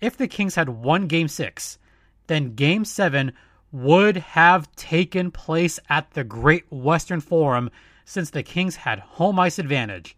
if 0.00 0.16
the 0.16 0.28
Kings 0.28 0.54
had 0.54 0.68
won 0.68 1.06
Game 1.06 1.28
6, 1.28 1.78
then 2.30 2.54
Game 2.54 2.84
7 2.84 3.32
would 3.72 4.16
have 4.16 4.70
taken 4.76 5.32
place 5.32 5.80
at 5.88 6.12
the 6.12 6.22
Great 6.22 6.64
Western 6.70 7.20
Forum 7.20 7.70
since 8.04 8.30
the 8.30 8.44
Kings 8.44 8.76
had 8.76 9.00
home 9.00 9.40
ice 9.40 9.58
advantage. 9.58 10.16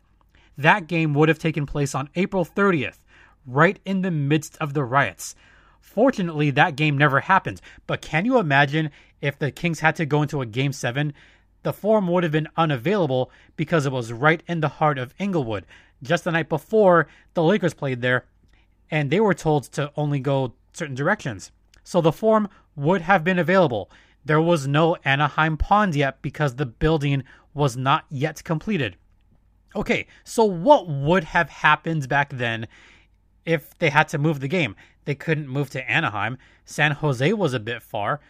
That 0.59 0.89
game 0.89 1.15
would 1.15 1.31
have 1.31 1.39
taken 1.39 1.65
place 1.65 1.95
on 1.95 2.11
April 2.15 2.45
30th, 2.45 2.99
right 3.47 3.79
in 3.87 4.03
the 4.03 4.11
midst 4.11 4.59
of 4.59 4.75
the 4.75 4.85
riots. 4.85 5.35
Fortunately, 5.81 6.51
that 6.51 6.77
game 6.77 6.99
never 6.99 7.21
happened, 7.21 7.63
but 7.87 8.03
can 8.03 8.27
you 8.27 8.39
imagine 8.39 8.91
if 9.23 9.39
the 9.39 9.51
Kings 9.51 9.81
had 9.81 9.97
to 9.97 10.05
go 10.05 10.21
into 10.21 10.43
a 10.43 10.47
Game 10.47 10.75
7? 10.75 11.15
The 11.63 11.73
Forum 11.73 12.09
would 12.09 12.25
have 12.25 12.33
been 12.33 12.49
unavailable 12.59 13.31
because 13.57 13.87
it 13.87 13.93
was 13.93 14.13
right 14.13 14.43
in 14.47 14.61
the 14.61 14.69
heart 14.69 14.99
of 14.99 15.15
Inglewood. 15.19 15.65
Just 16.03 16.25
the 16.25 16.33
night 16.33 16.51
before, 16.51 17.09
the 17.33 17.43
Lakers 17.43 17.73
played 17.73 18.03
there, 18.03 18.27
and 18.91 19.09
they 19.09 19.21
were 19.21 19.33
told 19.33 19.65
to 19.73 19.91
only 19.97 20.21
go 20.21 20.53
certain 20.75 20.95
directions 20.95 21.53
so 21.85 22.01
the 22.01 22.13
Forum 22.13 22.49
would 22.77 23.03
have 23.03 23.25
been 23.25 23.39
available. 23.39 23.91
There 24.25 24.41
was 24.41 24.67
no 24.67 24.97
Anaheim 25.05 25.57
Pond 25.57 25.95
yet 25.95 26.23
because 26.23 26.57
the 26.57 26.67
building 26.67 27.25
was 27.55 27.77
not 27.77 28.05
yet 28.09 28.43
completed. 28.45 28.97
Okay, 29.75 30.07
so 30.23 30.45
what 30.45 30.89
would 30.89 31.25
have 31.25 31.49
happened 31.49 32.09
back 32.09 32.31
then 32.31 32.69
if 33.45 33.77
they 33.79 33.91
had 33.91 34.09
to 34.09 34.19
move 34.19 34.41
the 34.41 34.49
game? 34.49 34.77
They 35.05 35.15
couldn't 35.15 35.49
move 35.49 35.71
to 35.71 35.91
Anaheim. 35.91 36.39
San 36.65 36.93
Jose 36.93 37.33
was 37.33 37.55
a 37.55 37.61
bit 37.61 37.83
far. 37.83 38.21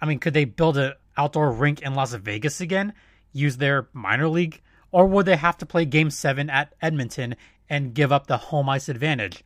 I 0.00 0.06
mean, 0.06 0.18
could 0.18 0.34
they 0.34 0.44
build 0.44 0.76
an 0.76 0.92
outdoor 1.16 1.52
rink 1.52 1.82
in 1.82 1.94
Las 1.94 2.12
Vegas 2.14 2.60
again? 2.60 2.92
Use 3.32 3.56
their 3.56 3.88
minor 3.92 4.28
league? 4.28 4.60
Or 4.90 5.06
would 5.06 5.26
they 5.26 5.36
have 5.36 5.58
to 5.58 5.66
play 5.66 5.84
game 5.84 6.10
seven 6.10 6.50
at 6.50 6.74
Edmonton 6.80 7.36
and 7.68 7.94
give 7.94 8.12
up 8.12 8.26
the 8.26 8.36
home 8.36 8.68
ice 8.68 8.88
advantage? 8.88 9.44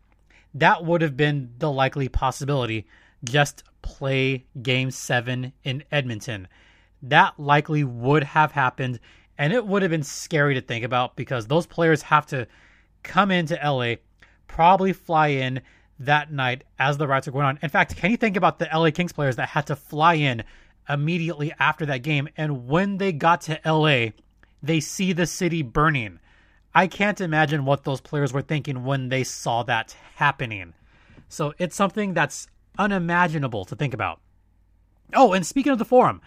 That 0.54 0.84
would 0.84 1.02
have 1.02 1.16
been 1.16 1.54
the 1.58 1.70
likely 1.70 2.08
possibility 2.08 2.86
just 3.24 3.64
play 3.82 4.44
game 4.62 4.90
seven 4.90 5.52
in 5.64 5.84
Edmonton. 5.90 6.48
That 7.02 7.38
likely 7.38 7.84
would 7.84 8.22
have 8.24 8.52
happened, 8.52 9.00
and 9.38 9.52
it 9.52 9.66
would 9.66 9.82
have 9.82 9.90
been 9.90 10.02
scary 10.02 10.54
to 10.54 10.60
think 10.60 10.84
about 10.84 11.16
because 11.16 11.46
those 11.46 11.66
players 11.66 12.02
have 12.02 12.26
to 12.26 12.46
come 13.02 13.30
into 13.30 13.58
LA, 13.62 13.96
probably 14.46 14.92
fly 14.92 15.28
in 15.28 15.60
that 15.98 16.32
night 16.32 16.64
as 16.78 16.98
the 16.98 17.06
riots 17.06 17.28
are 17.28 17.32
going 17.32 17.46
on. 17.46 17.58
In 17.62 17.68
fact, 17.68 17.96
can 17.96 18.10
you 18.10 18.16
think 18.16 18.36
about 18.36 18.58
the 18.58 18.68
LA 18.72 18.90
Kings 18.90 19.12
players 19.12 19.36
that 19.36 19.48
had 19.48 19.66
to 19.68 19.76
fly 19.76 20.14
in 20.14 20.44
immediately 20.88 21.52
after 21.58 21.86
that 21.86 22.02
game? 22.02 22.28
And 22.36 22.66
when 22.68 22.98
they 22.98 23.12
got 23.12 23.40
to 23.42 23.60
LA, 23.64 24.10
they 24.62 24.80
see 24.80 25.12
the 25.12 25.26
city 25.26 25.62
burning. 25.62 26.18
I 26.74 26.86
can't 26.86 27.20
imagine 27.20 27.64
what 27.64 27.84
those 27.84 28.00
players 28.00 28.32
were 28.32 28.42
thinking 28.42 28.84
when 28.84 29.08
they 29.08 29.24
saw 29.24 29.62
that 29.64 29.96
happening. 30.16 30.74
So 31.28 31.54
it's 31.58 31.76
something 31.76 32.14
that's 32.14 32.48
unimaginable 32.78 33.64
to 33.66 33.76
think 33.76 33.94
about. 33.94 34.20
Oh, 35.14 35.32
and 35.32 35.46
speaking 35.46 35.72
of 35.72 35.78
the 35.78 35.84
forum, 35.84 36.20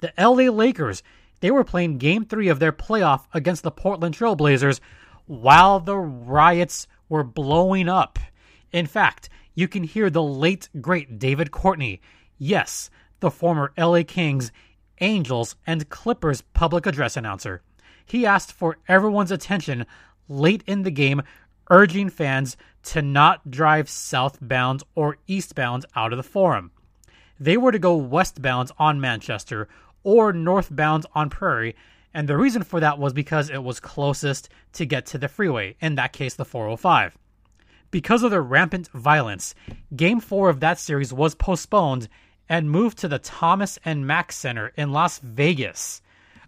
the 0.00 0.12
LA 0.18 0.50
Lakers, 0.50 1.02
they 1.40 1.50
were 1.50 1.64
playing 1.64 1.98
game 1.98 2.24
three 2.24 2.48
of 2.48 2.58
their 2.58 2.72
playoff 2.72 3.26
against 3.34 3.62
the 3.62 3.70
Portland 3.70 4.16
Trailblazers 4.16 4.80
while 5.26 5.80
the 5.80 5.96
riots 5.96 6.86
were 7.08 7.24
blowing 7.24 7.88
up. 7.88 8.18
In 8.72 8.86
fact, 8.86 9.28
you 9.54 9.68
can 9.68 9.84
hear 9.84 10.08
the 10.08 10.22
late, 10.22 10.68
great 10.80 11.18
David 11.18 11.50
Courtney, 11.50 12.00
yes, 12.38 12.90
the 13.20 13.30
former 13.30 13.72
LA 13.76 14.02
Kings, 14.02 14.50
Angels, 15.00 15.56
and 15.66 15.88
Clippers 15.90 16.42
public 16.54 16.86
address 16.86 17.16
announcer. 17.16 17.62
He 18.06 18.26
asked 18.26 18.52
for 18.52 18.78
everyone's 18.88 19.30
attention 19.30 19.86
late 20.28 20.62
in 20.66 20.82
the 20.82 20.90
game 20.90 21.22
urging 21.70 22.08
fans 22.08 22.56
to 22.82 23.02
not 23.02 23.50
drive 23.50 23.88
southbound 23.88 24.82
or 24.94 25.18
eastbound 25.26 25.86
out 25.94 26.12
of 26.12 26.16
the 26.16 26.22
Forum. 26.22 26.70
They 27.38 27.56
were 27.56 27.72
to 27.72 27.78
go 27.78 27.96
westbound 27.96 28.70
on 28.78 29.00
Manchester 29.00 29.68
or 30.04 30.32
northbound 30.32 31.06
on 31.14 31.30
Prairie, 31.30 31.76
and 32.14 32.28
the 32.28 32.36
reason 32.36 32.62
for 32.62 32.80
that 32.80 32.98
was 32.98 33.12
because 33.12 33.50
it 33.50 33.62
was 33.62 33.80
closest 33.80 34.48
to 34.74 34.84
get 34.84 35.06
to 35.06 35.18
the 35.18 35.28
freeway, 35.28 35.76
in 35.80 35.94
that 35.94 36.12
case, 36.12 36.34
the 36.34 36.44
405. 36.44 37.16
Because 37.90 38.22
of 38.22 38.30
the 38.30 38.40
rampant 38.40 38.88
violence, 38.88 39.54
Game 39.94 40.20
4 40.20 40.48
of 40.48 40.60
that 40.60 40.78
series 40.78 41.12
was 41.12 41.34
postponed 41.34 42.08
and 42.48 42.70
moved 42.70 42.98
to 42.98 43.08
the 43.08 43.18
Thomas 43.18 43.78
and 43.84 44.06
Mack 44.06 44.32
Center 44.32 44.72
in 44.76 44.92
Las 44.92 45.18
Vegas. 45.18 46.02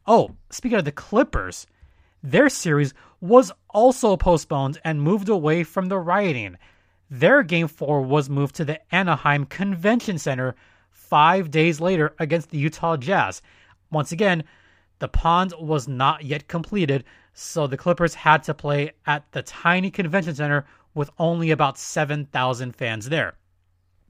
Oh, 0.06 0.36
speaking 0.50 0.78
of 0.78 0.84
the 0.84 0.92
Clippers, 0.92 1.66
their 2.22 2.48
series 2.48 2.94
was 3.24 3.50
also 3.70 4.18
postponed 4.18 4.78
and 4.84 5.00
moved 5.00 5.30
away 5.30 5.64
from 5.64 5.88
the 5.88 5.96
rioting. 5.96 6.58
Their 7.08 7.42
game 7.42 7.68
four 7.68 8.02
was 8.02 8.28
moved 8.28 8.54
to 8.56 8.66
the 8.66 8.94
Anaheim 8.94 9.46
Convention 9.46 10.18
Center 10.18 10.54
five 10.90 11.50
days 11.50 11.80
later 11.80 12.14
against 12.18 12.50
the 12.50 12.58
Utah 12.58 12.98
Jazz. 12.98 13.40
Once 13.90 14.12
again, 14.12 14.44
the 14.98 15.08
pond 15.08 15.54
was 15.58 15.88
not 15.88 16.22
yet 16.22 16.48
completed, 16.48 17.02
so 17.32 17.66
the 17.66 17.78
Clippers 17.78 18.12
had 18.12 18.42
to 18.42 18.52
play 18.52 18.92
at 19.06 19.24
the 19.32 19.40
tiny 19.40 19.90
convention 19.90 20.34
center 20.34 20.66
with 20.92 21.08
only 21.18 21.50
about 21.50 21.78
7,000 21.78 22.76
fans 22.76 23.08
there. 23.08 23.38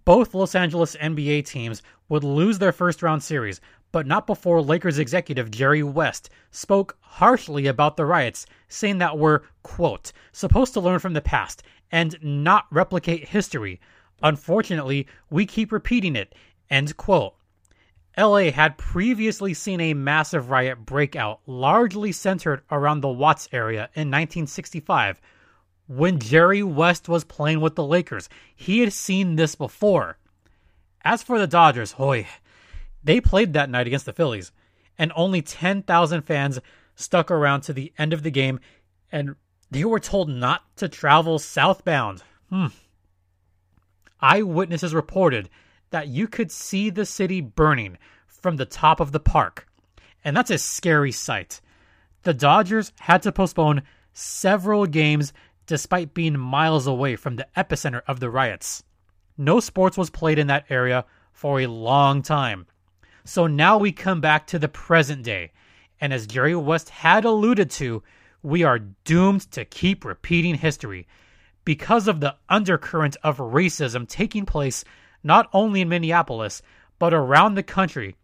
Both 0.04 0.34
Los 0.34 0.56
Angeles 0.56 0.96
NBA 0.96 1.46
teams 1.46 1.82
would 2.08 2.24
lose 2.24 2.58
their 2.58 2.72
first 2.72 3.00
round 3.00 3.22
series, 3.22 3.60
but 3.94 4.08
not 4.08 4.26
before 4.26 4.60
Lakers 4.60 4.98
executive 4.98 5.52
Jerry 5.52 5.84
West 5.84 6.28
spoke 6.50 6.98
harshly 7.00 7.68
about 7.68 7.96
the 7.96 8.04
riots, 8.04 8.44
saying 8.66 8.98
that 8.98 9.16
we're, 9.16 9.42
quote, 9.62 10.10
supposed 10.32 10.74
to 10.74 10.80
learn 10.80 10.98
from 10.98 11.12
the 11.12 11.20
past 11.20 11.62
and 11.92 12.18
not 12.20 12.66
replicate 12.72 13.28
history. 13.28 13.80
Unfortunately, 14.20 15.06
we 15.30 15.46
keep 15.46 15.70
repeating 15.70 16.16
it, 16.16 16.34
end 16.68 16.96
quote. 16.96 17.36
LA 18.18 18.50
had 18.50 18.78
previously 18.78 19.54
seen 19.54 19.80
a 19.80 19.94
massive 19.94 20.50
riot 20.50 20.84
breakout, 20.84 21.38
largely 21.46 22.10
centered 22.10 22.62
around 22.72 23.00
the 23.00 23.08
Watts 23.08 23.48
area 23.52 23.90
in 23.94 24.10
1965. 24.10 25.20
When 25.86 26.18
Jerry 26.18 26.64
West 26.64 27.08
was 27.08 27.22
playing 27.22 27.60
with 27.60 27.76
the 27.76 27.86
Lakers, 27.86 28.28
he 28.56 28.80
had 28.80 28.92
seen 28.92 29.36
this 29.36 29.54
before. 29.54 30.18
As 31.04 31.22
for 31.22 31.38
the 31.38 31.46
Dodgers, 31.46 31.92
hoy, 31.92 32.26
they 33.04 33.20
played 33.20 33.52
that 33.52 33.70
night 33.70 33.86
against 33.86 34.06
the 34.06 34.12
Phillies, 34.12 34.50
and 34.98 35.12
only 35.14 35.42
10,000 35.42 36.22
fans 36.22 36.58
stuck 36.94 37.30
around 37.30 37.60
to 37.62 37.72
the 37.72 37.92
end 37.98 38.12
of 38.12 38.22
the 38.22 38.30
game, 38.30 38.60
and 39.12 39.36
they 39.70 39.84
were 39.84 40.00
told 40.00 40.28
not 40.28 40.62
to 40.76 40.88
travel 40.88 41.38
southbound. 41.38 42.22
Hmm. 42.48 42.68
Eyewitnesses 44.20 44.94
reported 44.94 45.50
that 45.90 46.08
you 46.08 46.26
could 46.26 46.50
see 46.50 46.90
the 46.90 47.04
city 47.04 47.40
burning 47.40 47.98
from 48.26 48.56
the 48.56 48.64
top 48.64 49.00
of 49.00 49.12
the 49.12 49.20
park, 49.20 49.66
and 50.24 50.36
that's 50.36 50.50
a 50.50 50.58
scary 50.58 51.12
sight. 51.12 51.60
The 52.22 52.34
Dodgers 52.34 52.92
had 53.00 53.22
to 53.22 53.32
postpone 53.32 53.82
several 54.12 54.86
games 54.86 55.32
despite 55.66 56.14
being 56.14 56.38
miles 56.38 56.86
away 56.86 57.16
from 57.16 57.36
the 57.36 57.46
epicenter 57.56 58.02
of 58.06 58.20
the 58.20 58.30
riots. 58.30 58.82
No 59.36 59.60
sports 59.60 59.96
was 59.96 60.10
played 60.10 60.38
in 60.38 60.46
that 60.46 60.66
area 60.70 61.04
for 61.32 61.60
a 61.60 61.66
long 61.66 62.22
time. 62.22 62.66
So 63.24 63.46
now 63.46 63.78
we 63.78 63.90
come 63.92 64.20
back 64.20 64.46
to 64.48 64.58
the 64.58 64.68
present 64.68 65.22
day. 65.22 65.52
And 66.00 66.12
as 66.12 66.26
Jerry 66.26 66.54
West 66.54 66.90
had 66.90 67.24
alluded 67.24 67.70
to, 67.72 68.02
we 68.42 68.62
are 68.62 68.78
doomed 68.78 69.50
to 69.52 69.64
keep 69.64 70.04
repeating 70.04 70.56
history 70.56 71.06
because 71.64 72.06
of 72.06 72.20
the 72.20 72.36
undercurrent 72.48 73.16
of 73.22 73.38
racism 73.38 74.06
taking 74.06 74.44
place 74.44 74.84
not 75.22 75.48
only 75.54 75.80
in 75.80 75.88
Minneapolis, 75.88 76.60
but 76.98 77.14
around 77.14 77.54
the 77.54 77.62
country. 77.62 78.14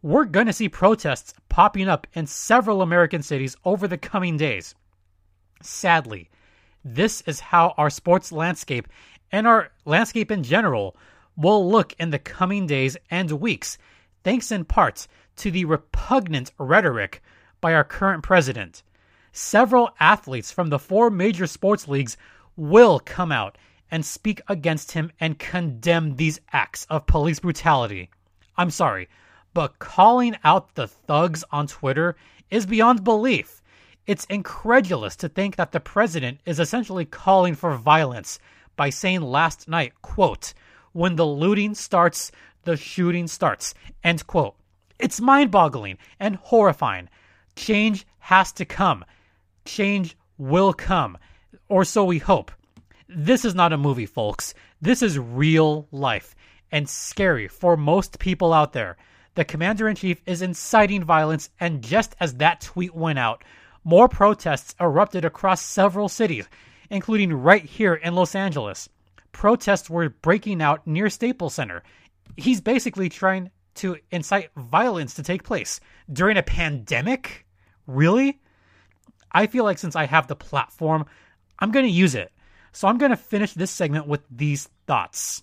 We're 0.00 0.24
going 0.24 0.46
to 0.46 0.52
see 0.52 0.70
protests 0.70 1.34
popping 1.50 1.88
up 1.88 2.06
in 2.14 2.26
several 2.26 2.80
American 2.80 3.22
cities 3.22 3.56
over 3.64 3.86
the 3.86 3.98
coming 3.98 4.38
days. 4.38 4.74
Sadly, 5.62 6.30
this 6.82 7.20
is 7.22 7.40
how 7.40 7.74
our 7.76 7.90
sports 7.90 8.32
landscape 8.32 8.88
and 9.30 9.46
our 9.46 9.72
landscape 9.84 10.30
in 10.30 10.42
general 10.42 10.96
will 11.36 11.68
look 11.68 11.94
in 11.98 12.10
the 12.10 12.18
coming 12.18 12.66
days 12.66 12.96
and 13.10 13.30
weeks 13.32 13.76
thanks 14.26 14.50
in 14.50 14.64
part 14.64 15.06
to 15.36 15.52
the 15.52 15.64
repugnant 15.64 16.50
rhetoric 16.58 17.22
by 17.60 17.72
our 17.72 17.84
current 17.84 18.24
president. 18.24 18.82
Several 19.30 19.90
athletes 20.00 20.50
from 20.50 20.68
the 20.68 20.80
four 20.80 21.10
major 21.10 21.46
sports 21.46 21.86
leagues 21.86 22.16
will 22.56 22.98
come 22.98 23.30
out 23.30 23.56
and 23.88 24.04
speak 24.04 24.40
against 24.48 24.90
him 24.90 25.12
and 25.20 25.38
condemn 25.38 26.16
these 26.16 26.40
acts 26.52 26.88
of 26.90 27.06
police 27.06 27.38
brutality. 27.38 28.10
I'm 28.56 28.70
sorry, 28.70 29.08
but 29.54 29.78
calling 29.78 30.34
out 30.42 30.74
the 30.74 30.88
thugs 30.88 31.44
on 31.52 31.68
Twitter 31.68 32.16
is 32.50 32.66
beyond 32.66 33.04
belief. 33.04 33.62
It's 34.08 34.24
incredulous 34.24 35.14
to 35.18 35.28
think 35.28 35.54
that 35.54 35.70
the 35.70 35.78
president 35.78 36.40
is 36.44 36.58
essentially 36.58 37.04
calling 37.04 37.54
for 37.54 37.76
violence 37.76 38.40
by 38.74 38.90
saying 38.90 39.20
last 39.20 39.68
night, 39.68 39.92
quote, 40.02 40.52
when 40.92 41.14
the 41.14 41.26
looting 41.26 41.74
starts, 41.74 42.32
the 42.66 42.76
shooting 42.76 43.26
starts. 43.26 43.72
End 44.04 44.26
quote. 44.26 44.56
It's 44.98 45.20
mind 45.20 45.50
boggling 45.50 45.96
and 46.20 46.36
horrifying. 46.36 47.08
Change 47.54 48.06
has 48.18 48.52
to 48.52 48.64
come. 48.66 49.04
Change 49.64 50.16
will 50.36 50.74
come. 50.74 51.16
Or 51.68 51.84
so 51.84 52.04
we 52.04 52.18
hope. 52.18 52.52
This 53.08 53.44
is 53.44 53.54
not 53.54 53.72
a 53.72 53.78
movie, 53.78 54.06
folks. 54.06 54.52
This 54.82 55.00
is 55.00 55.18
real 55.18 55.88
life 55.90 56.36
and 56.70 56.88
scary 56.88 57.48
for 57.48 57.76
most 57.76 58.18
people 58.18 58.52
out 58.52 58.72
there. 58.72 58.96
The 59.34 59.44
commander 59.44 59.88
in 59.88 59.96
chief 59.96 60.20
is 60.26 60.42
inciting 60.42 61.04
violence, 61.04 61.50
and 61.60 61.82
just 61.82 62.16
as 62.18 62.34
that 62.34 62.60
tweet 62.60 62.94
went 62.94 63.18
out, 63.18 63.44
more 63.84 64.08
protests 64.08 64.74
erupted 64.80 65.24
across 65.24 65.62
several 65.62 66.08
cities, 66.08 66.48
including 66.90 67.32
right 67.32 67.64
here 67.64 67.94
in 67.94 68.14
Los 68.14 68.34
Angeles. 68.34 68.88
Protests 69.30 69.90
were 69.90 70.08
breaking 70.08 70.62
out 70.62 70.86
near 70.86 71.10
Staples 71.10 71.54
Center, 71.54 71.82
he's 72.36 72.60
basically 72.60 73.08
trying 73.08 73.50
to 73.76 73.96
incite 74.10 74.50
violence 74.56 75.14
to 75.14 75.22
take 75.22 75.42
place 75.42 75.80
during 76.12 76.36
a 76.36 76.42
pandemic? 76.42 77.46
Really? 77.86 78.40
I 79.32 79.46
feel 79.46 79.64
like 79.64 79.78
since 79.78 79.96
I 79.96 80.06
have 80.06 80.28
the 80.28 80.36
platform, 80.36 81.06
I'm 81.58 81.70
going 81.70 81.86
to 81.86 81.92
use 81.92 82.14
it. 82.14 82.32
So 82.72 82.88
I'm 82.88 82.98
going 82.98 83.10
to 83.10 83.16
finish 83.16 83.54
this 83.54 83.70
segment 83.70 84.06
with 84.06 84.22
these 84.30 84.68
thoughts. 84.86 85.42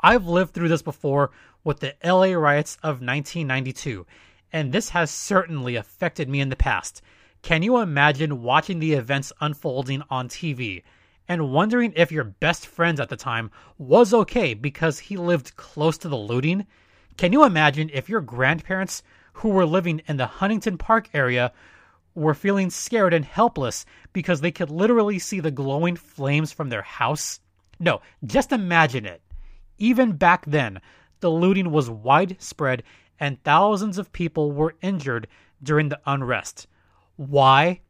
I've 0.00 0.26
lived 0.26 0.54
through 0.54 0.68
this 0.68 0.82
before 0.82 1.30
with 1.64 1.80
the 1.80 1.94
LA 2.04 2.32
riots 2.32 2.76
of 2.82 3.02
1992, 3.02 4.06
and 4.52 4.72
this 4.72 4.90
has 4.90 5.10
certainly 5.10 5.76
affected 5.76 6.28
me 6.28 6.40
in 6.40 6.48
the 6.48 6.56
past. 6.56 7.02
Can 7.42 7.62
you 7.62 7.78
imagine 7.78 8.42
watching 8.42 8.78
the 8.78 8.94
events 8.94 9.32
unfolding 9.40 10.02
on 10.10 10.28
TV? 10.28 10.82
And 11.30 11.52
wondering 11.52 11.92
if 11.94 12.10
your 12.10 12.24
best 12.24 12.66
friend 12.66 12.98
at 12.98 13.08
the 13.08 13.16
time 13.16 13.52
was 13.78 14.12
okay 14.12 14.52
because 14.52 14.98
he 14.98 15.16
lived 15.16 15.54
close 15.54 15.96
to 15.96 16.08
the 16.08 16.18
looting? 16.18 16.66
Can 17.16 17.32
you 17.32 17.44
imagine 17.44 17.88
if 17.94 18.08
your 18.08 18.20
grandparents, 18.20 19.04
who 19.34 19.50
were 19.50 19.64
living 19.64 20.02
in 20.08 20.16
the 20.16 20.26
Huntington 20.26 20.76
Park 20.76 21.08
area, 21.14 21.52
were 22.16 22.34
feeling 22.34 22.68
scared 22.68 23.14
and 23.14 23.24
helpless 23.24 23.86
because 24.12 24.40
they 24.40 24.50
could 24.50 24.70
literally 24.70 25.20
see 25.20 25.38
the 25.38 25.52
glowing 25.52 25.94
flames 25.94 26.52
from 26.52 26.68
their 26.68 26.82
house? 26.82 27.38
No, 27.78 28.00
just 28.24 28.50
imagine 28.50 29.06
it. 29.06 29.22
Even 29.78 30.16
back 30.16 30.44
then, 30.46 30.80
the 31.20 31.30
looting 31.30 31.70
was 31.70 31.88
widespread 31.88 32.82
and 33.20 33.40
thousands 33.44 33.98
of 33.98 34.12
people 34.12 34.50
were 34.50 34.74
injured 34.82 35.28
during 35.62 35.90
the 35.90 36.00
unrest. 36.06 36.66
Why? 37.14 37.82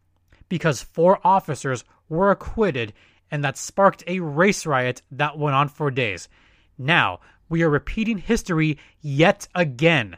Because 0.51 0.83
four 0.83 1.27
officers 1.27 1.85
were 2.11 2.31
acquitted 2.31 2.93
and 3.31 3.45
that 3.45 3.57
sparked 3.57 4.05
a 4.07 4.21
race 4.21 4.67
riot 4.67 5.03
that 5.11 5.39
went 5.39 5.55
on 5.55 5.69
for 5.69 5.91
days. 5.91 6.29
Now, 6.79 7.21
we 7.49 7.63
are 7.63 7.71
repeating 7.71 8.19
history 8.19 8.79
yet 9.01 9.49
again, 9.55 10.17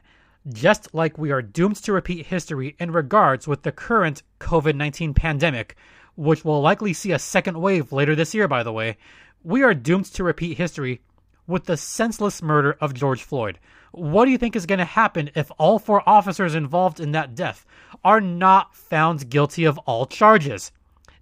just 0.52 0.94
like 0.94 1.18
we 1.18 1.30
are 1.30 1.42
doomed 1.42 1.76
to 1.76 1.92
repeat 1.92 2.26
history 2.26 2.76
in 2.78 2.90
regards 2.90 3.48
with 3.48 3.62
the 3.62 3.72
current 3.72 4.22
COVID 4.40 4.74
19 4.74 5.14
pandemic, 5.14 5.76
which 6.14 6.44
will 6.44 6.60
likely 6.60 6.92
see 6.92 7.12
a 7.12 7.18
second 7.18 7.60
wave 7.60 7.92
later 7.92 8.14
this 8.14 8.34
year, 8.34 8.48
by 8.48 8.62
the 8.62 8.72
way. 8.72 8.98
We 9.42 9.62
are 9.62 9.74
doomed 9.74 10.06
to 10.06 10.24
repeat 10.24 10.58
history 10.58 11.00
with 11.46 11.64
the 11.64 11.76
senseless 11.76 12.42
murder 12.42 12.76
of 12.80 12.94
George 12.94 13.22
Floyd. 13.22 13.58
What 13.92 14.24
do 14.24 14.30
you 14.30 14.38
think 14.38 14.56
is 14.56 14.66
going 14.66 14.78
to 14.78 14.84
happen 14.84 15.30
if 15.34 15.50
all 15.58 15.78
four 15.78 16.06
officers 16.08 16.54
involved 16.54 17.00
in 17.00 17.12
that 17.12 17.34
death 17.34 17.66
are 18.04 18.20
not 18.20 18.74
found 18.74 19.28
guilty 19.28 19.64
of 19.64 19.78
all 19.78 20.06
charges? 20.06 20.70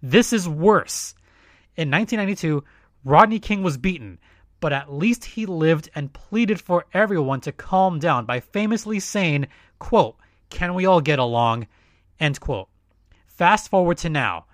This 0.02 0.32
is 0.32 0.48
worse. 0.48 1.14
In 1.80 1.90
1992, 1.90 2.62
Rodney 3.06 3.38
King 3.38 3.62
was 3.62 3.78
beaten, 3.78 4.18
but 4.60 4.70
at 4.70 4.92
least 4.92 5.24
he 5.24 5.46
lived 5.46 5.88
and 5.94 6.12
pleaded 6.12 6.60
for 6.60 6.84
everyone 6.92 7.40
to 7.40 7.52
calm 7.52 7.98
down 7.98 8.26
by 8.26 8.38
famously 8.38 9.00
saying, 9.00 9.46
quote, 9.78 10.18
"Can 10.50 10.74
we 10.74 10.84
all 10.84 11.00
get 11.00 11.18
along?" 11.18 11.68
End 12.18 12.38
quote. 12.38 12.68
Fast 13.26 13.70
forward 13.70 13.96
to 13.96 14.10
now. 14.10 14.44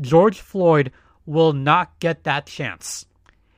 George 0.00 0.40
Floyd 0.40 0.90
will 1.26 1.52
not 1.52 2.00
get 2.00 2.24
that 2.24 2.46
chance. 2.46 3.04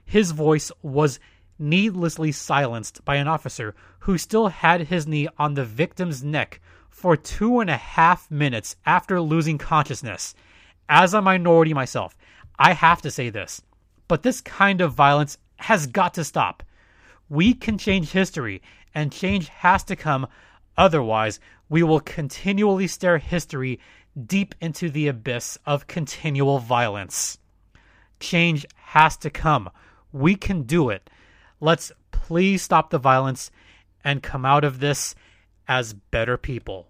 His 0.04 0.32
voice 0.32 0.72
was 0.82 1.20
needlessly 1.60 2.32
silenced 2.32 3.04
by 3.04 3.14
an 3.14 3.28
officer 3.28 3.76
who 4.00 4.18
still 4.18 4.48
had 4.48 4.88
his 4.88 5.06
knee 5.06 5.28
on 5.38 5.54
the 5.54 5.64
victim's 5.64 6.24
neck 6.24 6.60
for 6.90 7.16
two 7.16 7.60
and 7.60 7.70
a 7.70 7.76
half 7.76 8.28
minutes 8.32 8.74
after 8.84 9.20
losing 9.20 9.58
consciousness. 9.58 10.34
As 10.88 11.14
a 11.14 11.22
minority 11.22 11.72
myself, 11.72 12.16
I 12.58 12.72
have 12.72 13.02
to 13.02 13.10
say 13.10 13.30
this, 13.30 13.62
but 14.08 14.22
this 14.22 14.40
kind 14.40 14.80
of 14.80 14.94
violence 14.94 15.38
has 15.56 15.86
got 15.86 16.14
to 16.14 16.24
stop. 16.24 16.62
We 17.28 17.54
can 17.54 17.78
change 17.78 18.10
history, 18.10 18.62
and 18.94 19.10
change 19.12 19.48
has 19.48 19.84
to 19.84 19.96
come. 19.96 20.26
Otherwise, 20.76 21.40
we 21.68 21.82
will 21.82 22.00
continually 22.00 22.86
stare 22.86 23.18
history 23.18 23.80
deep 24.26 24.54
into 24.60 24.90
the 24.90 25.08
abyss 25.08 25.58
of 25.64 25.86
continual 25.86 26.58
violence. 26.58 27.38
Change 28.20 28.66
has 28.76 29.16
to 29.18 29.30
come. 29.30 29.70
We 30.12 30.34
can 30.34 30.62
do 30.62 30.90
it. 30.90 31.08
Let's 31.60 31.92
please 32.10 32.62
stop 32.62 32.90
the 32.90 32.98
violence 32.98 33.50
and 34.04 34.22
come 34.22 34.44
out 34.44 34.64
of 34.64 34.80
this 34.80 35.14
as 35.66 35.94
better 35.94 36.36
people. 36.36 36.88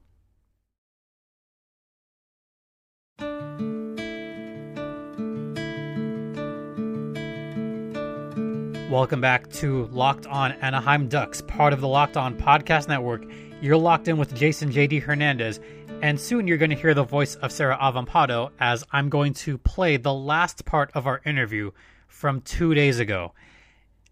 Welcome 8.92 9.22
back 9.22 9.48
to 9.52 9.86
Locked 9.86 10.26
On 10.26 10.52
Anaheim 10.52 11.08
Ducks, 11.08 11.40
part 11.40 11.72
of 11.72 11.80
the 11.80 11.88
Locked 11.88 12.18
On 12.18 12.36
Podcast 12.36 12.88
Network, 12.88 13.24
You're 13.62 13.78
locked 13.78 14.06
in 14.06 14.18
with 14.18 14.34
Jason 14.34 14.70
JD 14.70 15.00
Hernandez, 15.00 15.60
and 16.02 16.20
soon 16.20 16.46
you're 16.46 16.58
going 16.58 16.68
to 16.72 16.76
hear 16.76 16.92
the 16.92 17.02
voice 17.02 17.34
of 17.36 17.52
Sarah 17.52 17.78
Avampado 17.80 18.50
as 18.60 18.84
I'm 18.92 19.08
going 19.08 19.32
to 19.32 19.56
play 19.56 19.96
the 19.96 20.12
last 20.12 20.66
part 20.66 20.90
of 20.92 21.06
our 21.06 21.22
interview 21.24 21.70
from 22.06 22.42
two 22.42 22.74
days 22.74 22.98
ago. 22.98 23.32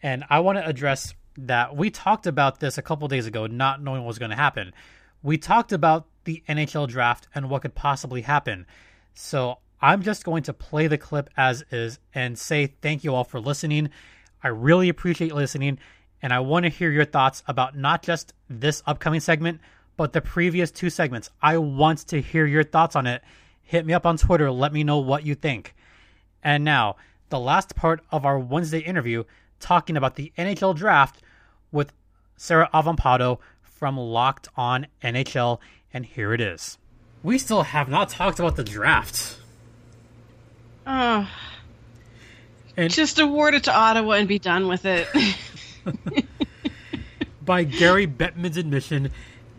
And 0.03 0.25
I 0.31 0.41
want 0.41 0.57
to 0.57 0.67
address 0.67 1.13
that 1.37 1.77
we 1.77 1.91
talked 1.91 2.27
about 2.27 2.61
this 2.61 2.79
a 2.79 2.83
couple 2.83 3.07
days 3.07 3.27
ago, 3.27 3.47
not 3.47 3.83
knowing 3.83 4.01
what 4.01 4.09
was 4.09 4.19
going 4.19 4.31
to 4.31 4.37
happen. 4.37 4.73
We 5.23 5.37
talked 5.37 5.73
about 5.73 6.07
the 6.25 6.43
NHL 6.49 6.89
draft 6.89 7.29
and 7.35 7.51
what 7.51 7.61
could 7.61 7.75
possibly 7.75 8.23
happen. 8.23 8.65
So 9.13 9.59
I'm 9.83 10.01
just 10.01 10.25
going 10.25 10.45
to 10.45 10.55
play 10.55 10.87
the 10.87 10.97
clip 10.97 11.29
as 11.37 11.65
is 11.71 11.99
and 12.15 12.39
say 12.39 12.77
thank 12.81 13.05
you 13.05 13.15
all 13.15 13.25
for 13.25 13.41
listening. 13.41 13.91
I 14.43 14.49
really 14.49 14.89
appreciate 14.89 15.35
listening, 15.35 15.79
and 16.23 16.33
I 16.33 16.41
want 16.41 16.65
to 16.65 16.71
hear 16.71 16.91
your 16.91 17.05
thoughts 17.05 17.43
about 17.47 17.77
not 17.77 18.03
just 18.03 18.33
this 18.49 18.83
upcoming 18.87 19.21
segment, 19.21 19.61
but 19.97 20.13
the 20.13 20.21
previous 20.21 20.71
two 20.71 20.91
segments. 20.91 21.31
I 21.43 21.59
want 21.59 21.99
to 22.09 22.21
hear 22.21 22.47
your 22.47 22.65
thoughts 22.65 22.97
on 22.97 23.07
it. 23.07 23.23
Hit 23.63 23.85
me 23.85 23.93
up 23.93 24.07
on 24.07 24.17
Twitter. 24.17 24.51
Let 24.51 24.73
me 24.73 24.83
know 24.83 24.99
what 24.99 25.27
you 25.27 25.35
think. 25.35 25.75
And 26.43 26.65
now, 26.65 26.97
the 27.29 27.39
last 27.39 27.77
part 27.77 28.01
of 28.11 28.25
our 28.25 28.39
Wednesday 28.39 28.81
interview 28.81 29.25
talking 29.61 29.97
about 29.97 30.17
the 30.17 30.33
NHL 30.39 30.75
draft 30.75 31.23
with 31.71 31.93
Sarah 32.37 32.71
Avampado 32.73 33.39
from 33.63 33.97
Locked 33.97 34.49
On 34.57 34.87
NHL. 35.03 35.61
And 35.93 36.07
here 36.07 36.33
it 36.33 36.41
is. 36.41 36.79
We 37.23 37.37
still 37.39 37.63
have 37.63 37.89
not 37.89 38.09
talked 38.09 38.39
about 38.39 38.57
the 38.57 38.65
draft. 38.65 39.39
Oh. 40.87 41.29
And 42.81 42.91
Just 42.91 43.19
award 43.19 43.53
it 43.53 43.65
to 43.65 43.77
Ottawa 43.77 44.13
and 44.13 44.27
be 44.27 44.39
done 44.39 44.67
with 44.67 44.87
it. 44.87 45.07
by 47.45 47.63
Gary 47.63 48.07
Bettman's 48.07 48.57
admission, 48.57 49.11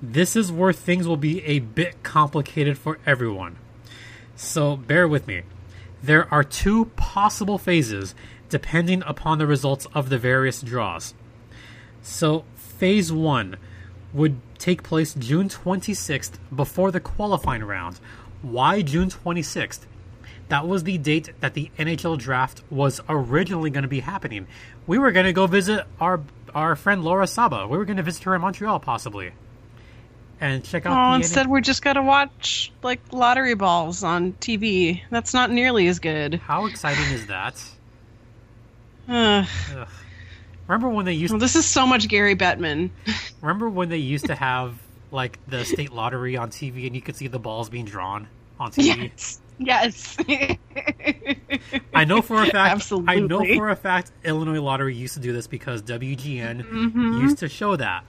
this 0.02 0.36
is 0.36 0.52
where 0.52 0.74
things 0.74 1.08
will 1.08 1.18
be 1.18 1.46
a 1.46 1.60
bit 1.60 2.02
complicated 2.02 2.80
for 2.80 2.98
everyone. 3.06 3.58
So 4.36 4.76
bear 4.76 5.08
with 5.08 5.28
me. 5.28 5.44
There 6.02 6.34
are 6.34 6.44
two 6.44 6.86
possible 6.96 7.60
phases 7.60 8.16
depending 8.50 9.04
upon 9.06 9.38
the 9.38 9.46
results 9.46 9.86
of 9.94 10.10
the 10.10 10.18
various 10.18 10.60
draws. 10.60 11.14
So, 12.02 12.44
phase 12.56 13.14
one 13.14 13.58
would 14.14 14.42
take 14.58 14.82
place 14.82 15.14
June 15.14 15.48
26th 15.48 16.40
before 16.54 16.90
the 16.90 17.00
qualifying 17.00 17.64
round. 17.64 18.00
Why 18.42 18.82
June 18.82 19.10
26th? 19.10 19.82
That 20.52 20.68
was 20.68 20.84
the 20.84 20.98
date 20.98 21.30
that 21.40 21.54
the 21.54 21.72
NHL 21.80 22.18
draft 22.18 22.62
was 22.70 23.00
originally 23.08 23.70
going 23.70 23.84
to 23.84 23.88
be 23.88 24.02
happening. 24.02 24.48
We 24.86 25.00
were 25.00 25.14
going 25.14 25.26
to 25.26 25.32
go 25.32 25.48
visit 25.48 25.86
our 25.98 26.20
our 26.54 26.76
friend 26.76 27.06
Laura 27.06 27.26
Saba. 27.26 27.68
We 27.70 27.78
were 27.78 27.86
going 27.86 27.96
to 27.96 28.04
visit 28.04 28.24
her 28.24 28.36
in 28.36 28.42
Montreal, 28.42 28.82
possibly, 28.82 29.32
and 30.42 30.62
check 30.62 30.86
out. 30.86 31.14
Oh, 31.14 31.16
instead 31.16 31.48
we're 31.48 31.62
just 31.62 31.82
going 31.82 31.96
to 31.96 32.02
watch 32.02 32.70
like 32.84 33.00
lottery 33.14 33.54
balls 33.54 34.04
on 34.04 34.34
TV. 34.34 35.04
That's 35.10 35.34
not 35.34 35.52
nearly 35.52 35.88
as 35.88 36.00
good. 36.00 36.34
How 36.34 36.66
exciting 36.66 37.06
is 37.14 37.28
that? 37.28 37.64
Ugh. 39.08 39.48
Remember 40.68 40.90
when 40.90 41.06
they 41.06 41.14
used? 41.14 41.32
Well, 41.32 41.40
this 41.40 41.56
is 41.56 41.66
so 41.66 41.88
much 41.88 42.10
Gary 42.10 42.36
Bettman. 42.36 42.90
remember 43.42 43.70
when 43.70 43.88
they 43.88 44.00
used 44.00 44.26
to 44.26 44.36
have 44.36 44.76
like 45.12 45.40
the 45.48 45.64
state 45.64 45.94
lottery 45.94 46.36
on 46.36 46.50
TV, 46.50 46.88
and 46.88 46.94
you 46.94 47.02
could 47.02 47.16
see 47.16 47.28
the 47.28 47.40
balls 47.40 47.70
being 47.70 47.86
drawn 47.86 48.28
on 48.60 48.72
TV. 48.72 49.12
Yes. 49.12 49.40
Yes. 49.60 50.18
I 51.94 52.06
know 52.06 52.22
for 52.22 52.42
a 52.42 52.46
fact. 52.48 52.72
Absolutely. 52.72 53.14
I 53.14 53.20
know 53.20 53.46
for 53.46 53.70
a 53.70 53.76
fact 53.76 54.12
Illinois 54.24 54.62
Lottery 54.62 54.96
used 54.96 55.14
to 55.16 55.20
do 55.20 55.34
this 55.34 55.48
because 55.48 55.82
WGN 55.84 56.64
mm-hmm. 56.64 57.22
used 57.22 57.38
to 57.40 57.50
show 57.50 57.76
that. 57.76 58.04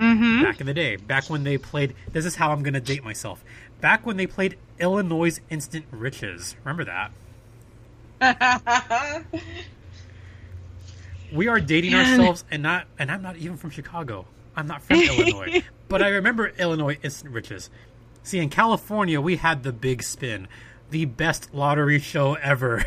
Mm-hmm. 0.00 0.42
Back 0.42 0.60
in 0.60 0.66
the 0.66 0.74
day, 0.74 0.96
back 0.96 1.30
when 1.30 1.44
they 1.44 1.56
played. 1.56 1.94
This 2.12 2.26
is 2.26 2.36
how 2.36 2.52
I'm 2.52 2.62
going 2.62 2.74
to 2.74 2.80
date 2.80 3.02
myself. 3.02 3.42
Back 3.80 4.04
when 4.04 4.16
they 4.16 4.26
played 4.26 4.58
Illinois 4.78 5.40
Instant 5.48 5.86
Riches. 5.90 6.54
Remember 6.64 6.84
that? 6.84 7.12
we 11.32 11.48
are 11.48 11.60
dating 11.60 11.94
ourselves, 11.94 12.44
and 12.50 12.62
not. 12.62 12.86
And 12.98 13.10
I'm 13.10 13.22
not 13.22 13.36
even 13.36 13.56
from 13.56 13.70
Chicago. 13.70 14.26
I'm 14.54 14.66
not 14.66 14.82
from 14.82 15.00
Illinois, 15.02 15.62
but 15.88 16.02
I 16.02 16.08
remember 16.08 16.48
Illinois 16.48 16.98
Instant 17.02 17.32
Riches. 17.32 17.70
See, 18.26 18.40
in 18.40 18.50
California, 18.50 19.20
we 19.20 19.36
had 19.36 19.62
the 19.62 19.72
Big 19.72 20.02
Spin, 20.02 20.48
the 20.90 21.04
best 21.04 21.54
lottery 21.54 22.00
show 22.00 22.34
ever. 22.34 22.84